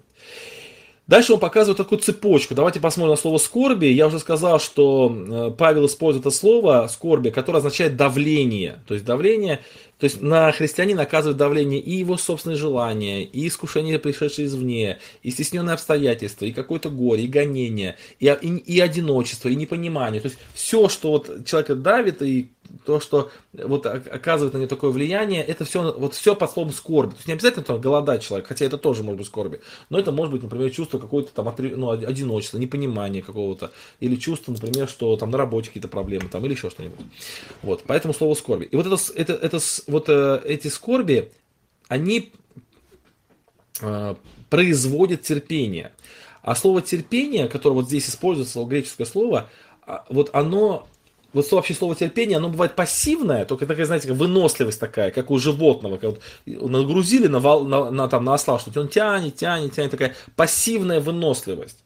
[1.07, 2.53] Дальше он показывает такую цепочку.
[2.53, 3.87] Давайте посмотрим на слово скорби.
[3.87, 8.79] Я уже сказал, что Павел использует это слово скорби, которое означает давление.
[8.87, 9.61] То есть давление
[9.99, 15.31] то есть на христианина оказывает давление и его собственные желания, и искушения, пришедшие извне, и
[15.31, 20.21] стесненные обстоятельства, и какое-то горе, и гонение, и, и, и одиночество, и непонимание.
[20.21, 22.47] То есть все, что вот человека давит, и
[22.85, 27.11] то, что вот оказывает на него такое влияние, это все, вот все под словом скорби.
[27.11, 30.11] То есть не обязательно там голодать человек, хотя это тоже может быть скорби, но это
[30.11, 35.31] может быть, например, чувство какое-то там ну, одиночества, непонимания какого-то, или чувство, например, что там
[35.31, 36.99] на работе какие-то проблемы, там, или еще что-нибудь.
[37.61, 38.65] Вот, поэтому слово скорби.
[38.65, 41.31] И вот это, это, это вот э, эти скорби,
[41.87, 42.31] они
[43.81, 44.15] э,
[44.49, 45.91] производят терпение.
[46.41, 49.49] А слово терпение, которое вот здесь используется, греческое слово,
[49.85, 50.87] а, вот оно
[51.33, 55.97] вот вообще слово терпение, оно бывает пассивное, только такая, знаете, выносливость такая, как у животного.
[55.97, 59.91] Как вот нагрузили на, вал, на, на, там, на осла, что он тянет, тянет, тянет,
[59.91, 61.79] такая пассивная выносливость.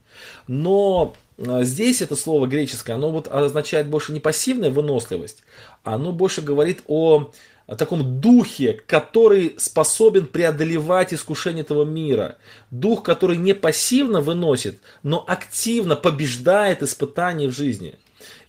[0.48, 5.44] Но а, здесь это слово греческое, оно вот означает больше не пассивная выносливость,
[5.84, 7.32] а оно больше говорит о,
[7.68, 12.38] о таком духе, который способен преодолевать искушение этого мира.
[12.70, 17.96] Дух, который не пассивно выносит, но активно побеждает испытания в жизни.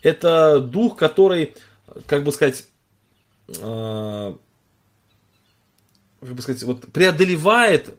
[0.02, 1.54] Это дух, который,
[2.06, 2.66] как бы сказать,
[3.48, 4.34] э,
[6.22, 7.96] как бы сказать, вот преодолевает,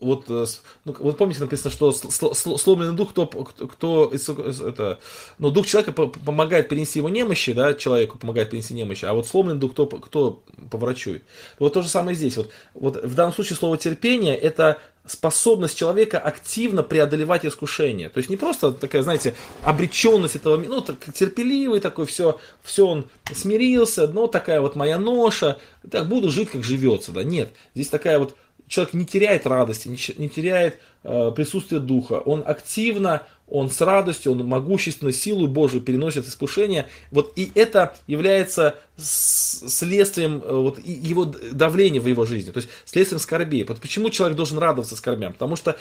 [0.00, 0.44] вот, э,
[0.84, 4.98] ну, вот помните написано, что сломленный дух, кто, кто это,
[5.38, 9.60] ну, дух человека помогает перенести его немощи, да, человеку помогает перенести немощи, а вот сломленный
[9.60, 11.22] дух, кто, кто поворачивает.
[11.60, 12.36] Вот то же самое здесь.
[12.36, 14.78] Вот, вот в данном случае слово терпение это
[15.10, 18.08] способность человека активно преодолевать искушение.
[18.08, 23.08] То есть не просто такая, знаете, обреченность этого, ну, так, терпеливый такой, все, все он
[23.34, 25.58] смирился, но такая вот моя ноша,
[25.90, 27.52] так буду жить, как живется, да, нет.
[27.74, 28.36] Здесь такая вот,
[28.68, 34.32] человек не теряет радости, не, не теряет э, присутствие духа, он активно он с радостью,
[34.32, 36.88] он могущественно силу Божию переносит искушение.
[37.10, 43.20] Вот и это является следствием э, вот, его давления в его жизни, то есть следствием
[43.20, 43.64] скорбей.
[43.64, 45.32] Вот почему человек должен радоваться скорбям?
[45.32, 45.76] Потому что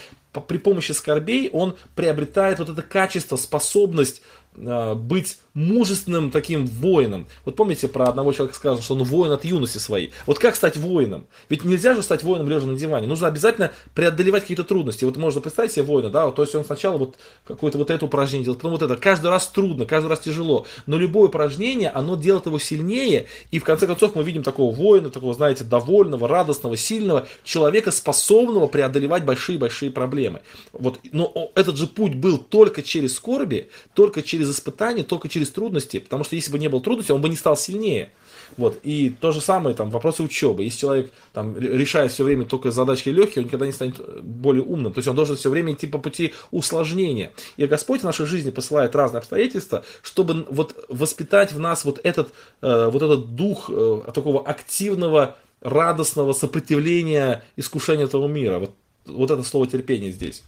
[0.47, 4.21] при помощи скорбей он приобретает вот это качество, способность
[4.55, 7.27] э, быть мужественным таким воином.
[7.45, 10.11] Вот помните про одного человека сказано, что он воин от юности своей.
[10.25, 11.27] Вот как стать воином?
[11.49, 13.07] Ведь нельзя же стать воином лежа на диване.
[13.07, 15.05] Нужно обязательно преодолевать какие-то трудности.
[15.05, 18.05] Вот можно представить себе воина, да, вот, то есть он сначала вот какое-то вот это
[18.05, 18.95] упражнение делает, потом вот это.
[18.95, 20.65] Каждый раз трудно, каждый раз тяжело.
[20.85, 23.25] Но любое упражнение, оно делает его сильнее.
[23.51, 28.67] И в конце концов мы видим такого воина, такого, знаете, довольного, радостного, сильного человека, способного
[28.67, 30.41] преодолевать большие-большие проблемы.
[30.73, 35.51] Вот, но этот же путь был только через скорби, только через испытания, только через через
[35.51, 38.11] трудности, потому что если бы не было трудностей, он бы не стал сильнее.
[38.57, 38.79] Вот.
[38.83, 40.63] И то же самое, там, вопросы учебы.
[40.63, 44.91] Если человек там, решает все время только задачки легкие, он никогда не станет более умным.
[44.91, 47.31] То есть он должен все время идти по пути усложнения.
[47.57, 52.33] И Господь в нашей жизни посылает разные обстоятельства, чтобы вот воспитать в нас вот этот,
[52.61, 58.59] э, вот этот дух э, такого активного, радостного сопротивления искушению этого мира.
[58.59, 58.71] Вот,
[59.05, 60.43] вот это слово терпение здесь.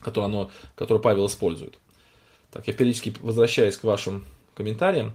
[0.00, 1.78] которое, оно, которое Павел использует.
[2.52, 5.14] Так, я периодически возвращаюсь к вашим комментариям.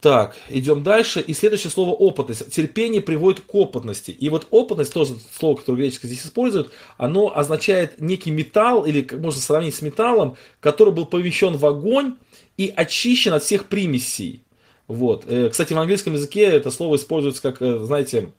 [0.00, 1.20] Так, идем дальше.
[1.20, 2.50] И следующее слово опытность.
[2.50, 4.12] Терпение приводит к опытности.
[4.12, 9.18] И вот опытность, тоже слово, которое гречески здесь используют, оно означает некий металл, или как
[9.18, 12.16] можно сравнить с металлом, который был помещен в огонь
[12.56, 14.42] и очищен от всех примесей.
[14.86, 15.24] Вот.
[15.26, 18.32] Э, кстати, в английском языке это слово используется как, э, знаете,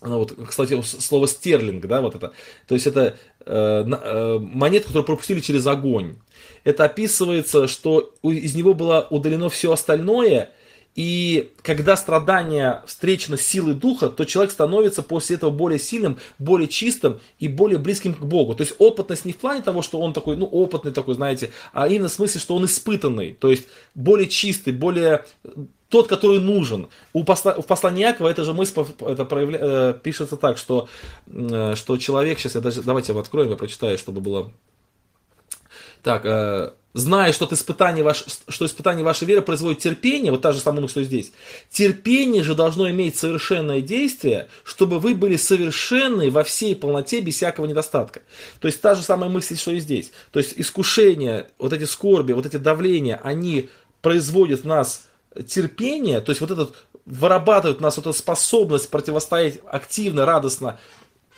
[0.00, 2.32] ну вот, кстати, слово стерлинг, да, вот это.
[2.66, 6.16] То есть это э, э, монета, которую пропустили через огонь.
[6.64, 10.52] Это описывается, что из него было удалено все остальное,
[10.94, 17.20] и когда страдание встречено силой духа, то человек становится после этого более сильным, более чистым
[17.38, 18.56] и более близким к Богу.
[18.56, 21.86] То есть опытность не в плане того, что он такой, ну, опытный такой, знаете, а
[21.86, 25.24] именно в смысле, что он испытанный, то есть более чистый, более
[25.88, 26.88] тот, который нужен.
[27.12, 30.88] У посла, в послании Якова это же мысль это проявля, э, пишется так, что,
[31.26, 34.52] э, что человек, сейчас я даже, давайте я откроем, я прочитаю, чтобы было...
[36.02, 40.60] Так, э, зная, что, испытание ваш, что испытание вашей веры производит терпение, вот та же
[40.60, 41.32] самая мысль, что здесь,
[41.70, 47.66] терпение же должно иметь совершенное действие, чтобы вы были совершенны во всей полноте, без всякого
[47.66, 48.20] недостатка.
[48.60, 50.12] То есть та же самая мысль, что и здесь.
[50.32, 53.70] То есть искушения, вот эти скорби, вот эти давления, они
[54.02, 55.07] производят нас
[55.46, 56.74] терпение, то есть вот этот
[57.04, 60.78] вырабатывает у нас вот эту способность противостоять активно, радостно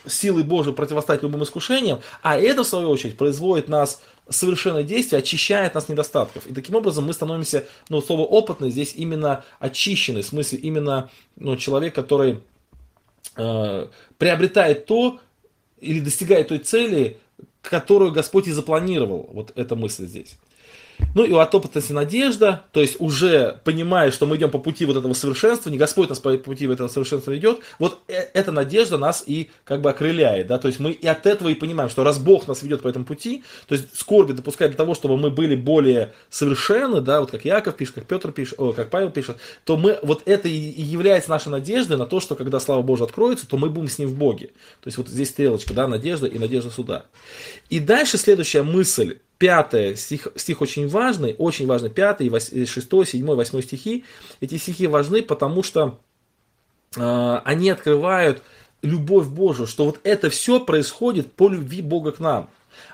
[0.06, 5.74] силой Божией противостоять любым искушениям, а это, в свою очередь, производит нас совершенное действие, очищает
[5.74, 6.46] нас недостатков.
[6.46, 11.56] И таким образом мы становимся, ну, слово опытный здесь именно очищенный, в смысле именно ну,
[11.56, 12.40] человек, который
[13.36, 13.86] э,
[14.18, 15.20] приобретает то
[15.80, 17.18] или достигает той цели,
[17.62, 19.28] которую Господь и запланировал.
[19.32, 20.36] Вот эта мысль здесь.
[21.14, 24.96] Ну и от опытности надежда, то есть уже понимая, что мы идем по пути вот
[24.96, 29.24] этого совершенства, не Господь нас по пути этого совершенства ведет, вот э, эта надежда нас
[29.26, 32.18] и как бы окрыляет, да, то есть мы и от этого и понимаем, что раз
[32.18, 35.56] Бог нас ведет по этому пути, то есть скорби допускает для того, чтобы мы были
[35.56, 39.76] более совершенны, да, вот как Яков пишет, как Петр пишет, о, как Павел пишет, то
[39.76, 43.56] мы, вот это и является нашей надеждой на то, что когда слава Божия откроется, то
[43.56, 44.48] мы будем с ним в Боге.
[44.80, 47.06] То есть вот здесь стрелочка, да, надежда и надежда суда.
[47.68, 52.30] И дальше следующая мысль, пятое, стих, стих очень важный, очень важный, пятый,
[52.66, 54.04] шестой, седьмой, восьмой стихи.
[54.40, 55.98] Эти стихи важны, потому что
[56.94, 58.42] э, они открывают
[58.82, 62.50] любовь Божию, что вот это все происходит по любви Бога к нам.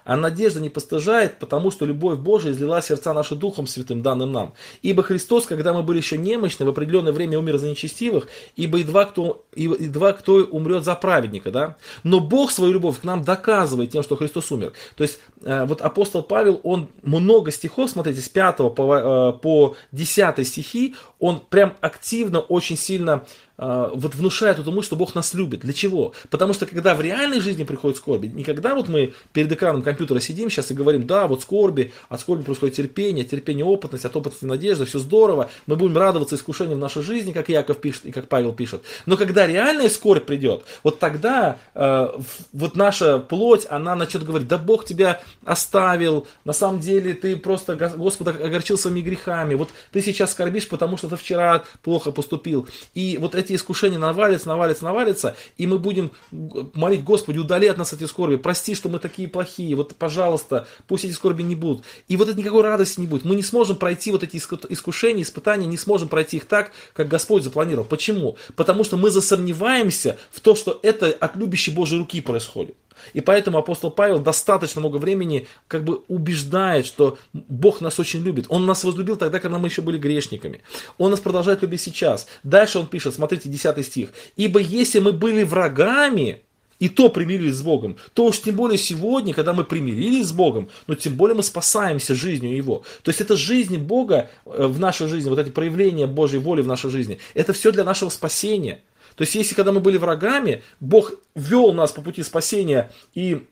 [0.07, 4.55] А надежда не постыжает, потому что любовь Божия излила сердца наши Духом Святым, данным нам.
[4.81, 9.07] Ибо Христос, когда мы были еще немощны, в определенное время умер за нечестивых, ибо едва
[9.07, 11.51] кто, едва кто умрет за праведника.
[11.51, 11.77] Да?
[12.05, 14.75] Но Бог свою любовь к нам доказывает тем, что Христос умер.
[14.95, 19.77] То есть э, вот апостол Павел, он много стихов, смотрите, с 5 по, э, по
[19.91, 23.25] 10 стихи, он прям активно, очень сильно
[23.59, 25.61] а, вот внушает эту мысль, что Бог нас любит.
[25.61, 26.13] Для чего?
[26.31, 30.21] Потому что когда в реальной жизни приходит скорби, не когда вот мы перед экраном компьютера
[30.21, 34.45] сидим сейчас и говорим, да, вот скорби, от скорби происходит терпение, терпение опытность, от опытности
[34.45, 38.29] надежда, все здорово, мы будем радоваться искушениям в нашей жизни, как Яков пишет и как
[38.29, 38.83] Павел пишет.
[39.07, 42.09] Но когда реальная скорбь придет, вот тогда э,
[42.53, 47.75] вот наша плоть, она начнет говорить, да Бог тебя оставил, на самом деле ты просто
[47.77, 52.69] Господа огорчил своими грехами, вот ты сейчас скорбишь, потому что ты вчера плохо поступил.
[52.93, 57.95] И вот эти искушения навалятся, навалятся, навалятся, и мы будем молить, Господи, удали от нас
[57.95, 61.85] эти скорби, прости, что мы такие плохие, вот, пожалуйста, пусть эти скорби не будут.
[62.09, 63.25] И вот это никакой радости не будет.
[63.25, 67.45] Мы не сможем пройти вот эти искушения, испытания, не сможем пройти их так, как Господь
[67.45, 67.87] запланировал.
[67.87, 68.37] Почему?
[68.55, 72.77] Потому что мы засомневаемся в то, что это от любящей Божьей руки происходит.
[73.13, 78.47] И поэтому апостол Павел достаточно много времени как бы убеждает, что Бог нас очень любит.
[78.49, 80.63] Он нас возлюбил тогда, когда мы еще были грешниками.
[80.99, 82.27] Он нас продолжает любить сейчас.
[82.43, 84.11] Дальше он пишет, смотрите, 10 стих.
[84.37, 86.43] «Ибо если мы были врагами,
[86.79, 90.69] и то примирились с Богом, то уж тем более сегодня, когда мы примирились с Богом,
[90.87, 92.83] но тем более мы спасаемся жизнью Его.
[93.03, 96.67] То есть это жизнь Бога э, в нашей жизни, вот эти проявления Божьей воли в
[96.67, 98.83] нашей жизни, это все для нашего спасения.
[99.15, 103.47] То есть, если когда мы были врагами, Бог вел нас по пути спасения и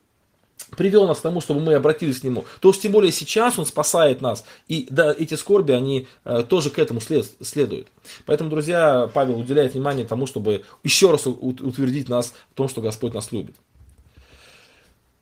[0.77, 3.65] привел нас к тому, чтобы мы обратились к Нему, то уж тем более сейчас Он
[3.65, 4.45] спасает нас.
[4.67, 7.87] И да, эти скорби, они э, тоже к этому след, следуют.
[8.25, 13.13] Поэтому, друзья, Павел уделяет внимание тому, чтобы еще раз утвердить нас в том, что Господь
[13.13, 13.55] нас любит.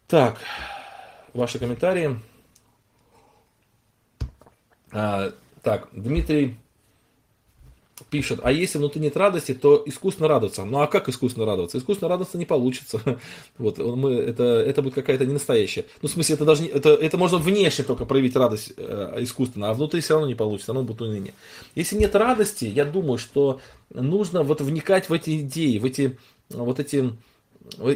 [0.08, 0.38] Так,
[1.34, 2.20] ваши комментарии.
[4.92, 6.58] А, так, Дмитрий
[8.10, 10.66] пишет, а если внутри нет радости, то искусственно радоваться.
[10.66, 11.78] Ну а как искусственно радоваться?
[11.78, 13.00] Искусственно радоваться не получится.
[13.58, 15.86] Вот, мы, это, это будет какая-то не настоящая.
[16.02, 19.70] Ну, в смысле, это, даже не, это, это можно внешне только проявить радость э, искусственно,
[19.70, 21.34] а внутри все равно не получится, оно будет уныние.
[21.76, 23.62] Если нет радости, я думаю, что
[23.94, 26.18] нужно вот вникать в эти идеи, в эти
[26.50, 27.14] вот эти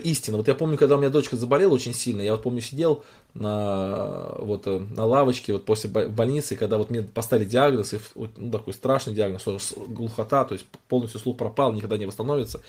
[0.03, 0.37] истина.
[0.37, 3.03] Вот я помню, когда у меня дочка заболела очень сильно, я вот помню сидел
[3.39, 8.51] на, вот, э, на лавочке вот после больницы, когда вот мне поставили диагноз, и, ну,
[8.51, 12.61] такой страшный диагноз, что глухота, то есть полностью слух пропал, никогда не восстановится.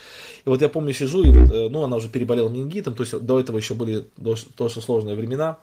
[0.44, 3.40] И вот я помню, сижу, и, э, ну, она уже переболела менингитом, то есть до
[3.40, 4.06] этого еще были
[4.56, 5.58] тоже сложные времена,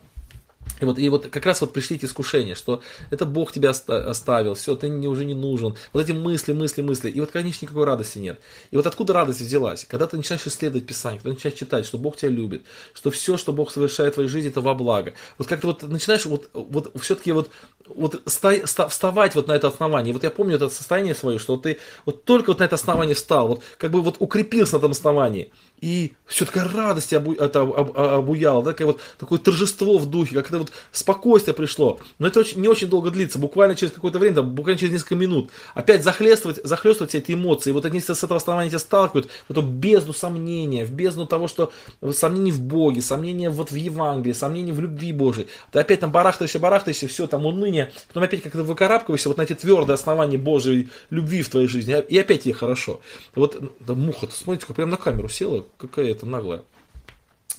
[0.81, 4.55] и вот, и вот как раз вот пришли эти искушения, что это Бог тебя оставил,
[4.55, 5.75] все, ты не, уже не нужен.
[5.93, 7.09] Вот эти мысли, мысли, мысли.
[7.09, 8.39] И вот, конечно, никакой радости нет.
[8.71, 9.85] И вот откуда радость взялась?
[9.85, 12.63] Когда ты начинаешь исследовать Писание, когда ты начинаешь читать, что Бог тебя любит,
[12.93, 15.13] что все, что Бог совершает в твоей жизни, это во благо.
[15.37, 17.49] Вот как ты вот начинаешь вот, вот все-таки вот,
[17.87, 20.13] вот вставать вот на это основание.
[20.13, 23.47] Вот я помню это состояние свое, что ты вот только вот на это основание встал,
[23.47, 25.51] вот как бы вот укрепился на этом основании
[25.81, 30.35] и все такая радость обу, это об, обуяла, да, такое вот такое торжество в духе,
[30.35, 31.99] как это вот спокойствие пришло.
[32.17, 35.15] Но это очень, не очень долго длится, буквально через какое-то время, там, буквально через несколько
[35.15, 35.51] минут.
[35.73, 37.71] Опять захлестывать, захлестывать эти эмоции.
[37.71, 41.71] Вот они с этого основания тебя сталкивают в эту бездну сомнения, в бездну того, что
[42.13, 45.47] сомнений в Боге, сомнения вот в Евангелии, сомнения в любви Божией.
[45.71, 49.53] Ты опять там барахтаешься, барахтаешься, все, там уныние, потом опять как-то выкарабкиваешься вот на эти
[49.53, 53.01] твердые основания Божьей любви в твоей жизни, и опять тебе хорошо.
[53.35, 56.63] Вот да, муха, смотрите, прям на камеру села, какая это наглая.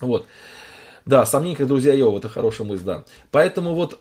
[0.01, 0.27] Вот.
[1.05, 3.05] Да, сомнения, как друзья Йова, это хорошая мысль, да.
[3.31, 4.01] Поэтому вот,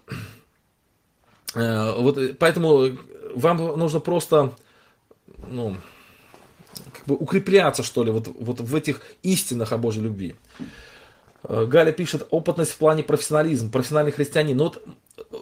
[1.53, 2.97] э, вот, поэтому
[3.35, 4.53] вам нужно просто,
[5.47, 5.77] ну,
[6.93, 10.35] как бы укрепляться, что ли, вот, вот в этих истинах о Божьей любви.
[11.43, 14.57] Э, Галя пишет, опытность в плане профессионализм, профессиональный христианин.
[14.57, 14.83] Ну вот,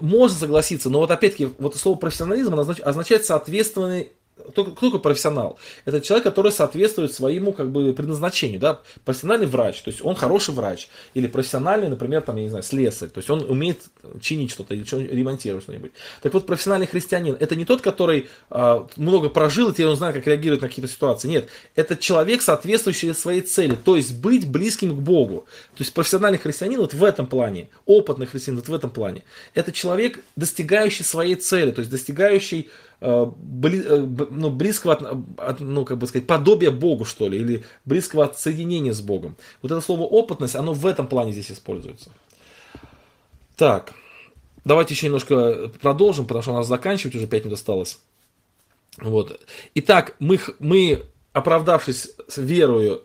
[0.02, 4.12] можно согласиться, но вот опять-таки, вот слово профессионализм означает соответственный
[4.50, 5.58] кто, кто такой профессионал?
[5.86, 10.54] Это человек, который соответствует своему как бы предназначению, да, профессиональный врач, то есть он хороший
[10.54, 13.84] врач, или профессиональный, например, там, я не знаю, слесарь, то есть он умеет
[14.22, 15.92] чинить что-то или ремонтировать что-нибудь.
[16.22, 20.16] Так вот, профессиональный христианин, это не тот, который э, много прожил, и теперь он знает,
[20.16, 24.96] как реагировать на какие-то ситуации, нет, это человек, соответствующий своей цели, то есть быть близким
[24.96, 25.46] к Богу.
[25.76, 29.24] То есть профессиональный христианин вот в этом плане, опытный христианин вот в этом плане,
[29.54, 32.70] это человек, достигающий своей цели, то есть достигающий
[33.04, 34.94] ну, близкого,
[35.38, 39.36] от, ну, как бы сказать, подобия Богу, что ли, или близкого от соединения с Богом.
[39.62, 42.12] Вот это слово опытность, оно в этом плане здесь используется.
[43.58, 43.94] Так,
[44.64, 48.00] давайте еще немножко продолжим, потому что у нас заканчивать уже 5 минут осталось.
[48.98, 49.40] Вот.
[49.76, 53.04] Итак, мы, мы оправдавшись верою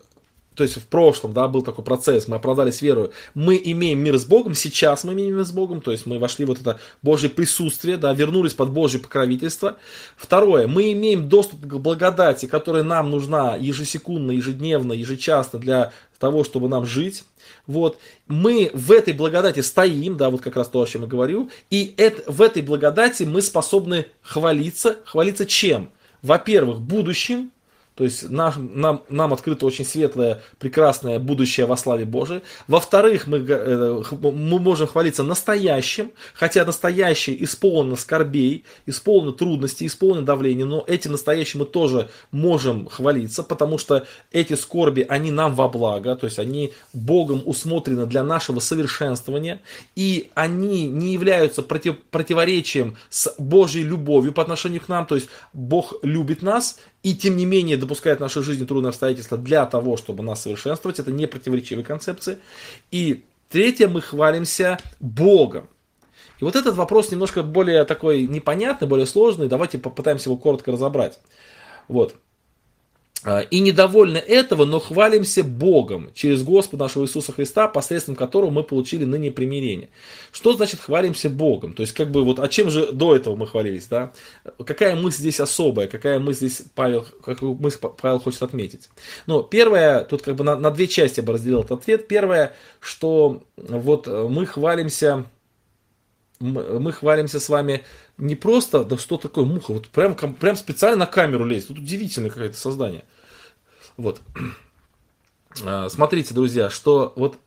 [0.59, 4.25] то есть в прошлом, да, был такой процесс, мы оправдались верою, мы имеем мир с
[4.25, 7.95] Богом, сейчас мы имеем мир с Богом, то есть мы вошли вот это Божье присутствие,
[7.95, 9.77] да, вернулись под Божье покровительство.
[10.17, 16.67] Второе, мы имеем доступ к благодати, которая нам нужна ежесекундно, ежедневно, ежечасно для того, чтобы
[16.67, 17.23] нам жить.
[17.65, 17.97] Вот.
[18.27, 21.93] Мы в этой благодати стоим, да, вот как раз то, о чем я говорю, и
[21.95, 24.97] это, в этой благодати мы способны хвалиться.
[25.05, 25.89] Хвалиться чем?
[26.21, 27.53] Во-первых, будущим,
[27.99, 32.43] то есть нам, нам, нам открыто очень светлое, прекрасное будущее во славе Божией.
[32.65, 40.63] Во-вторых, мы, э, мы можем хвалиться настоящим, хотя настоящее исполнено скорбей, исполнено трудностей, исполнено давления,
[40.63, 46.15] но эти настоящие мы тоже можем хвалиться, потому что эти скорби, они нам во благо,
[46.15, 49.59] то есть они Богом усмотрены для нашего совершенствования,
[49.97, 55.27] и они не являются против, противоречием с Божьей любовью по отношению к нам, то есть
[55.51, 59.97] Бог любит нас, и тем не менее допускает в нашей жизни трудные обстоятельства для того,
[59.97, 60.99] чтобы нас совершенствовать.
[60.99, 62.39] Это не противоречивые концепции.
[62.91, 65.69] И третье, мы хвалимся Богом.
[66.39, 69.47] И вот этот вопрос немножко более такой непонятный, более сложный.
[69.47, 71.19] Давайте попытаемся его коротко разобрать.
[71.87, 72.15] Вот.
[73.21, 78.63] А, и недовольны этого, но хвалимся Богом через Господа нашего Иисуса Христа, посредством которого мы
[78.63, 79.89] получили ныне примирение.
[80.31, 81.73] Что значит хвалимся Богом?
[81.73, 84.13] То есть, как бы, вот, а чем же до этого мы хвалились, да?
[84.65, 88.89] Какая мысль здесь особая, какая мысль здесь Павел, какую мысль Павел хочет отметить?
[89.27, 92.07] Ну, первое, тут как бы на, на две части я бы разделил этот ответ.
[92.07, 95.25] Первое, что вот мы хвалимся,
[96.39, 97.83] мы хвалимся с вами
[98.17, 101.67] не просто, да что такое муха, вот прям, прям специально на камеру лезет.
[101.67, 103.03] Тут удивительное какое-то создание.
[103.97, 104.21] Вот.
[105.65, 107.39] А, смотрите, друзья, что вот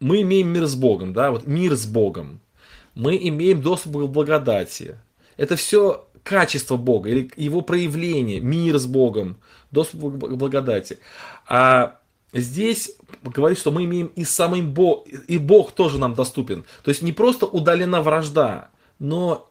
[0.00, 2.40] мы имеем мир с Богом, да, вот мир с Богом.
[2.94, 4.98] Мы имеем доступ к благодати.
[5.38, 9.38] Это все качество Бога или его проявление, мир с Богом,
[9.70, 10.98] доступ к благодати.
[11.48, 11.98] А
[12.34, 16.64] здесь говорит, что мы имеем и самым Бог, и Бог тоже нам доступен.
[16.82, 19.50] То есть не просто удалена вражда, но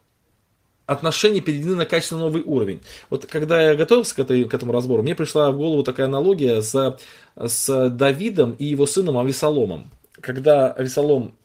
[0.85, 2.81] отношения переведены на качественно новый уровень.
[3.09, 6.61] Вот когда я готовился к, этой, к этому разбору, мне пришла в голову такая аналогия
[6.61, 6.97] с,
[7.35, 9.91] с Давидом и его сыном Авесоломом.
[10.21, 11.35] Когда Авесолом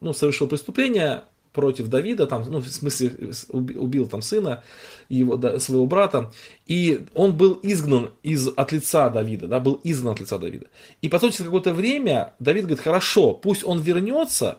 [0.00, 4.64] ну, совершил преступление, против Давида, там, ну, в смысле, убил там сына,
[5.08, 6.32] его, да, своего брата,
[6.66, 10.66] и он был изгнан из, от лица Давида, да, был изгнан от лица Давида.
[11.02, 14.58] И потом через какое-то время Давид говорит, хорошо, пусть он вернется,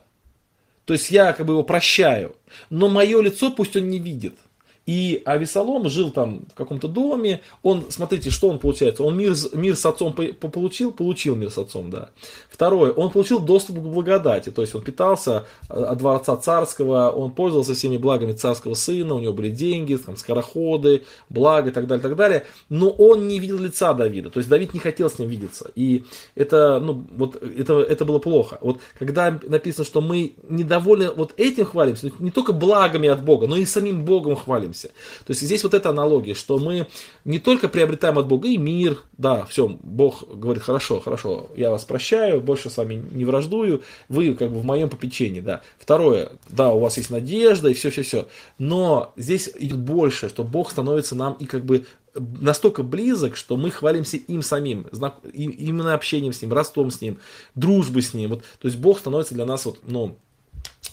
[0.86, 2.36] то есть я как бы его прощаю,
[2.70, 4.36] но мое лицо пусть он не видит.
[4.86, 9.78] И Авесолом жил там в каком-то доме, он, смотрите, что он получается, он мир, мир
[9.78, 12.10] с отцом получил, получил мир с отцом, да.
[12.50, 17.32] Второе, он получил доступ к благодати, то есть он питался э, от дворца царского, он
[17.32, 22.04] пользовался всеми благами царского сына, у него были деньги, там, скороходы, блага и так далее,
[22.04, 25.30] так далее, но он не видел лица Давида, то есть Давид не хотел с ним
[25.30, 26.04] видеться, и
[26.36, 28.58] это, ну, вот, это, это было плохо.
[28.62, 33.56] Вот когда написано, что мы недовольны вот этим хвалимся, не только благами от Бога, но
[33.56, 34.90] и самим Богом хвалимся, находимся.
[35.26, 36.88] То есть здесь вот эта аналогия, что мы
[37.26, 41.86] не только приобретаем от Бога и мир, да, все, Бог говорит, хорошо, хорошо, я вас
[41.86, 45.62] прощаю, больше с вами не враждую, вы как бы в моем попечении, да.
[45.80, 48.28] Второе, да, у вас есть надежда и все-все-все,
[48.58, 51.86] но здесь идет больше, что Бог становится нам и как бы
[52.16, 54.86] настолько близок, что мы хвалимся им самим,
[55.34, 57.18] именно общением с ним, ростом с ним,
[57.56, 58.32] дружбой с ним.
[58.32, 60.16] Вот, то есть Бог становится для нас вот, ну,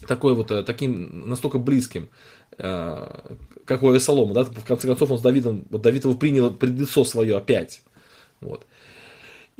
[0.06, 2.08] такой вот, э, таким настолько близким.
[3.64, 6.78] Как у Авесолома, да, в конце концов он с Давидом, вот Давид его принял пред
[6.78, 7.82] лицо свое опять.
[8.40, 8.66] Вот.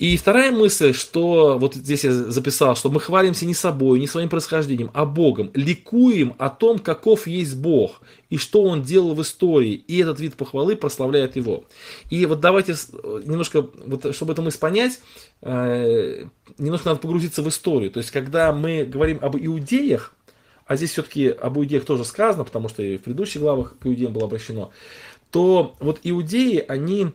[0.00, 4.30] И вторая мысль, что вот здесь я записал, что мы хвалимся не собой, не своим
[4.30, 5.50] происхождением, а Богом.
[5.52, 8.00] Ликуем о том, каков есть Бог
[8.30, 9.74] и что Он делал в истории.
[9.74, 11.64] И этот вид похвалы прославляет Его.
[12.08, 12.76] И вот давайте
[13.26, 15.00] немножко, вот, чтобы эту мысль понять,
[15.42, 16.24] э,
[16.56, 17.90] немножко надо погрузиться в историю.
[17.90, 20.14] То есть, когда мы говорим об иудеях,
[20.70, 24.12] а здесь все-таки об иудеях тоже сказано, потому что и в предыдущих главах к иудеям
[24.12, 24.70] было обращено,
[25.32, 27.08] то вот иудеи, они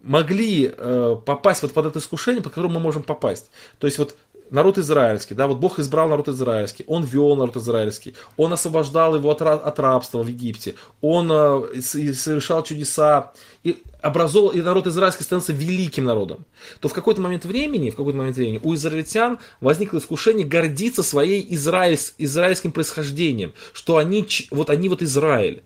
[0.00, 3.52] могли э, попасть вот под это искушение, под которое мы можем попасть.
[3.78, 4.16] То есть вот
[4.50, 9.30] народ израильский, да, вот Бог избрал народ израильский, Он вел народ израильский, Он освобождал его
[9.30, 13.32] от, от рабства в Египте, Он э, совершал чудеса,
[13.62, 16.46] и образовал, и народ израильский становится великим народом,
[16.80, 21.46] то в какой-то момент времени, в какой-то момент времени у израильтян возникло искушение гордиться своей
[21.54, 25.62] израиль, израильским происхождением, что они вот, они вот Израиль,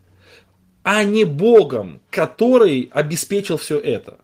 [0.83, 4.19] а не Богом, который обеспечил все это.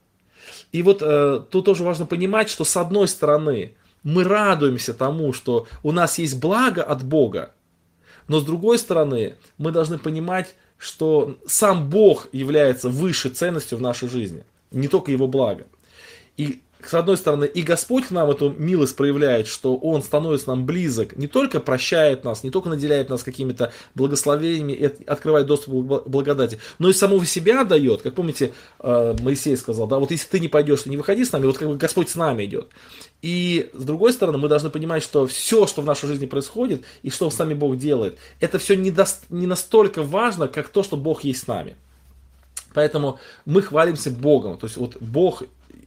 [0.72, 5.66] И вот э, тут тоже важно понимать, что с одной стороны мы радуемся тому, что
[5.82, 7.52] у нас есть благо от Бога,
[8.28, 14.08] но с другой стороны мы должны понимать, что сам Бог является высшей ценностью в нашей
[14.08, 15.66] жизни, не только его благо.
[16.36, 21.16] И с одной стороны, и Господь нам эту милость проявляет, что Он становится нам близок,
[21.16, 26.58] не только прощает нас, не только наделяет нас какими-то благословениями и открывает доступ к благодати,
[26.78, 28.02] но и самого себя дает.
[28.02, 31.32] Как помните, э, Моисей сказал, да, вот если ты не пойдешь, ты не выходи с
[31.32, 32.68] нами, вот как бы Господь с нами идет.
[33.22, 37.10] И с другой стороны, мы должны понимать, что все, что в нашей жизни происходит, и
[37.10, 40.96] что с нами Бог делает, это все не, до, не настолько важно, как то, что
[40.96, 41.76] Бог есть с нами.
[42.72, 44.56] Поэтому мы хвалимся Богом.
[44.56, 45.42] То есть вот Бог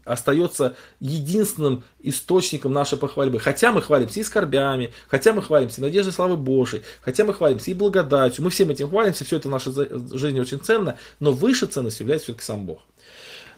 [0.06, 3.40] остается единственным источником нашей похвальбы.
[3.40, 7.72] Хотя мы хвалимся и скорбями, хотя мы хвалимся и надеждой славы Божией, хотя мы хвалимся
[7.72, 9.74] и благодатью, мы всем этим хвалимся, все это в нашей
[10.18, 12.80] жизни очень ценно, но выше ценностью является все-таки сам Бог.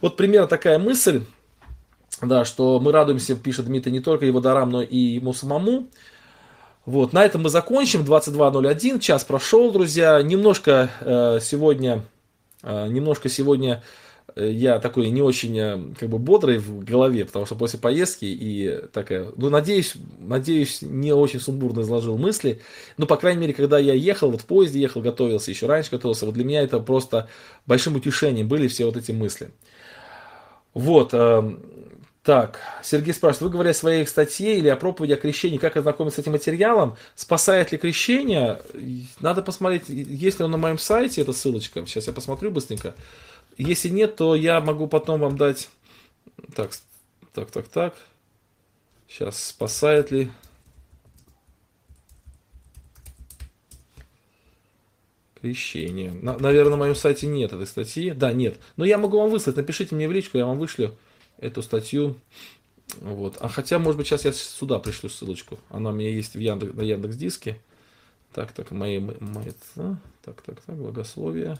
[0.02, 1.24] Вот примерно такая мысль,
[2.22, 5.90] да, что мы радуемся, пишет Дмитрий, не только его дарам, но и ему самому.
[6.86, 8.04] Вот, на этом мы закончим.
[8.04, 10.22] 22.01, час прошел, друзья.
[10.22, 12.04] Немножко э, сегодня,
[12.62, 13.84] э, немножко сегодня
[14.36, 18.82] я такой не очень э, как бы бодрый в голове, потому что после поездки и
[18.92, 22.62] такая, ну, надеюсь, надеюсь, не очень сумбурно изложил мысли.
[22.98, 26.26] Но, по крайней мере, когда я ехал, вот в поезде ехал, готовился, еще раньше готовился,
[26.26, 27.30] вот для меня это просто
[27.66, 29.52] большим утешением были все вот эти мысли.
[30.74, 31.58] Вот, э,
[32.26, 36.20] так, Сергей спрашивает, вы говорите о своей статье или о проповеди о крещении, как ознакомиться
[36.20, 36.98] с этим материалом?
[37.14, 38.60] Спасает ли крещение?
[39.20, 41.86] Надо посмотреть, есть ли он на моем сайте, эта ссылочка.
[41.86, 42.96] Сейчас я посмотрю быстренько.
[43.58, 45.70] Если нет, то я могу потом вам дать...
[46.56, 46.72] Так,
[47.34, 47.96] так, так, так.
[49.08, 50.30] Сейчас, спасает ли...
[55.42, 56.12] Крещение.
[56.12, 58.12] На, наверное, на моем сайте нет этой статьи.
[58.12, 58.60] Да, нет.
[58.78, 59.56] Но я могу вам выслать.
[59.56, 60.98] Напишите мне в личку, я вам вышлю
[61.38, 62.18] эту статью.
[63.00, 63.38] Вот.
[63.40, 65.60] А хотя, может быть, сейчас я сюда пришлю ссылочку.
[65.70, 67.62] Она у меня есть в Яндекс, на Яндекс Диске.
[68.34, 71.60] Так, так, мои, мои, так, так, так, благословие.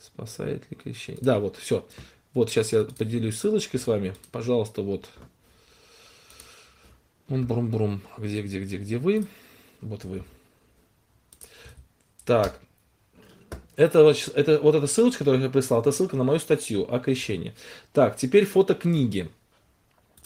[0.00, 1.22] Спасает ли крещение?
[1.22, 1.86] Да, вот, все.
[2.32, 4.14] Вот сейчас я поделюсь ссылочкой с вами.
[4.32, 5.08] Пожалуйста, вот.
[7.28, 8.00] Брум-брум-брум.
[8.18, 9.26] Где, где, где, где вы?
[9.80, 10.24] Вот вы.
[12.24, 12.60] Так,
[13.80, 17.54] это, это, вот эта ссылочка, которую я прислал, это ссылка на мою статью о крещении.
[17.94, 19.30] Так, теперь фото книги.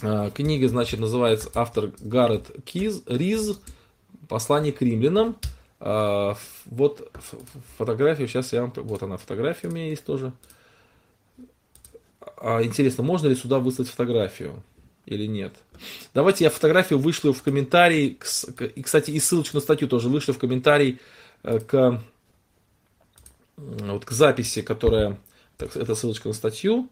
[0.02, 3.60] А, книга, значит, называется автор Гаррет Киз, Риз,
[4.28, 5.36] «Послание к римлянам».
[5.80, 6.36] А,
[6.66, 7.10] вот
[7.76, 8.72] фотографию, сейчас я вам...
[8.76, 10.32] Вот она, фотография у меня есть тоже.
[12.36, 14.62] А, интересно, можно ли сюда выслать фотографию
[15.06, 15.54] или нет?
[16.14, 18.18] Давайте я фотографию вышлю в комментарий.
[18.74, 21.00] И, кстати, и ссылочку на статью тоже вышлю в комментарий
[21.42, 22.02] э, к,
[23.56, 25.18] вот, к записи, которая...
[25.56, 26.88] Так, это ссылочка на статью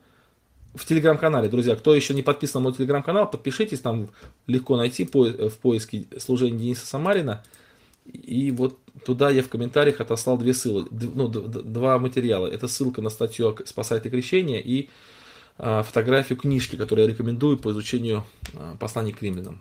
[0.75, 1.77] в телеграм-канале, друзья.
[1.77, 4.11] Кто еще не подписан на мой телеграм-канал, подпишитесь, там
[4.47, 7.43] легко найти в поиске служения Дениса Самарина.
[8.05, 12.47] И вот туда я в комментариях отослал две ссылки, ну, два материала.
[12.47, 14.91] Это ссылка на статью «Спасает и крещение» и
[15.59, 18.25] а, фотографию книжки, которую я рекомендую по изучению
[18.55, 19.61] а, посланий к римлянам.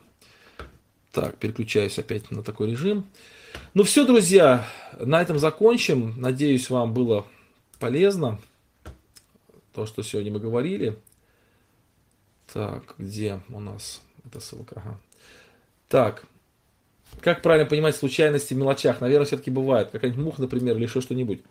[1.12, 3.06] Так, переключаюсь опять на такой режим.
[3.74, 4.66] Ну все, друзья,
[5.00, 6.20] на этом закончим.
[6.20, 7.26] Надеюсь, вам было
[7.80, 8.40] полезно
[9.74, 10.98] то, что сегодня мы говорили.
[12.52, 14.76] Так, где у нас эта ссылка?
[14.78, 15.00] Ага.
[15.88, 16.26] Так,
[17.20, 19.02] как правильно понимать случайности в мелочах?
[19.02, 19.90] Наверное, все-таки бывает.
[19.92, 21.42] Какая-нибудь муха, например, или еще что-нибудь.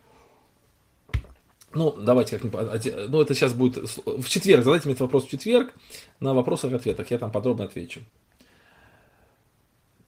[1.73, 3.09] Ну, давайте как-нибудь.
[3.09, 3.77] Ну, это сейчас будет
[4.07, 4.65] в четверг.
[4.65, 5.73] Задайте мне этот вопрос в четверг
[6.19, 7.11] на вопросах и ответах.
[7.11, 8.01] Я там подробно отвечу.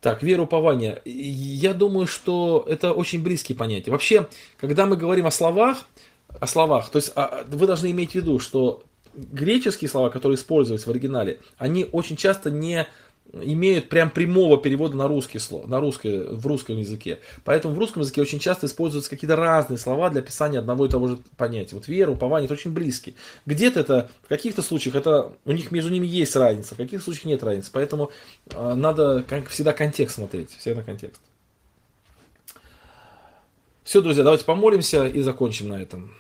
[0.01, 1.01] Так, вера, упование.
[1.05, 3.93] Я думаю, что это очень близкие понятия.
[3.93, 5.87] Вообще, когда мы говорим о словах,
[6.29, 8.83] о словах, то есть а, вы должны иметь в виду, что
[9.15, 12.89] греческие слова, которые используются в оригинале, они очень часто не
[13.33, 17.21] имеют прям прямого перевода на русский слово, на русское, в русском языке.
[17.45, 21.09] Поэтому в русском языке очень часто используются какие-то разные слова для описания одного и того
[21.09, 21.75] же понятия.
[21.75, 23.15] Вот вера, упование, это очень близкие.
[23.47, 27.25] Где-то это, в каких-то случаях это, у них между ними есть разница, в каких-то случаях
[27.27, 27.71] нет разницы.
[27.73, 28.11] Поэтому
[28.51, 31.21] э, надо, как всегда, контекст смотреть, всегда контекст.
[33.85, 36.15] Все, друзья, давайте помолимся и закончим на этом.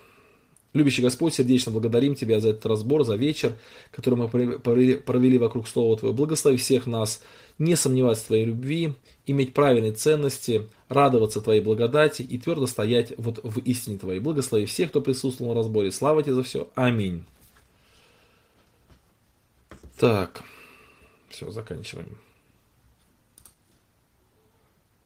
[0.74, 3.59] Любящий Господь, сердечно благодарим Тебя за этот разбор, за вечер,
[3.90, 6.16] который мы провели вокруг Слова Твоего.
[6.16, 7.23] Благослови всех нас
[7.59, 8.94] не сомневаться в Твоей любви,
[9.27, 14.20] иметь правильные ценности, радоваться Твоей благодати и твердо стоять вот в истине Твоей.
[14.20, 15.93] Благослови всех, кто присутствовал на разборе.
[15.93, 16.69] Слава Тебе за все.
[16.74, 17.24] Аминь.
[19.99, 20.43] Так,
[21.28, 22.16] все, заканчиваем.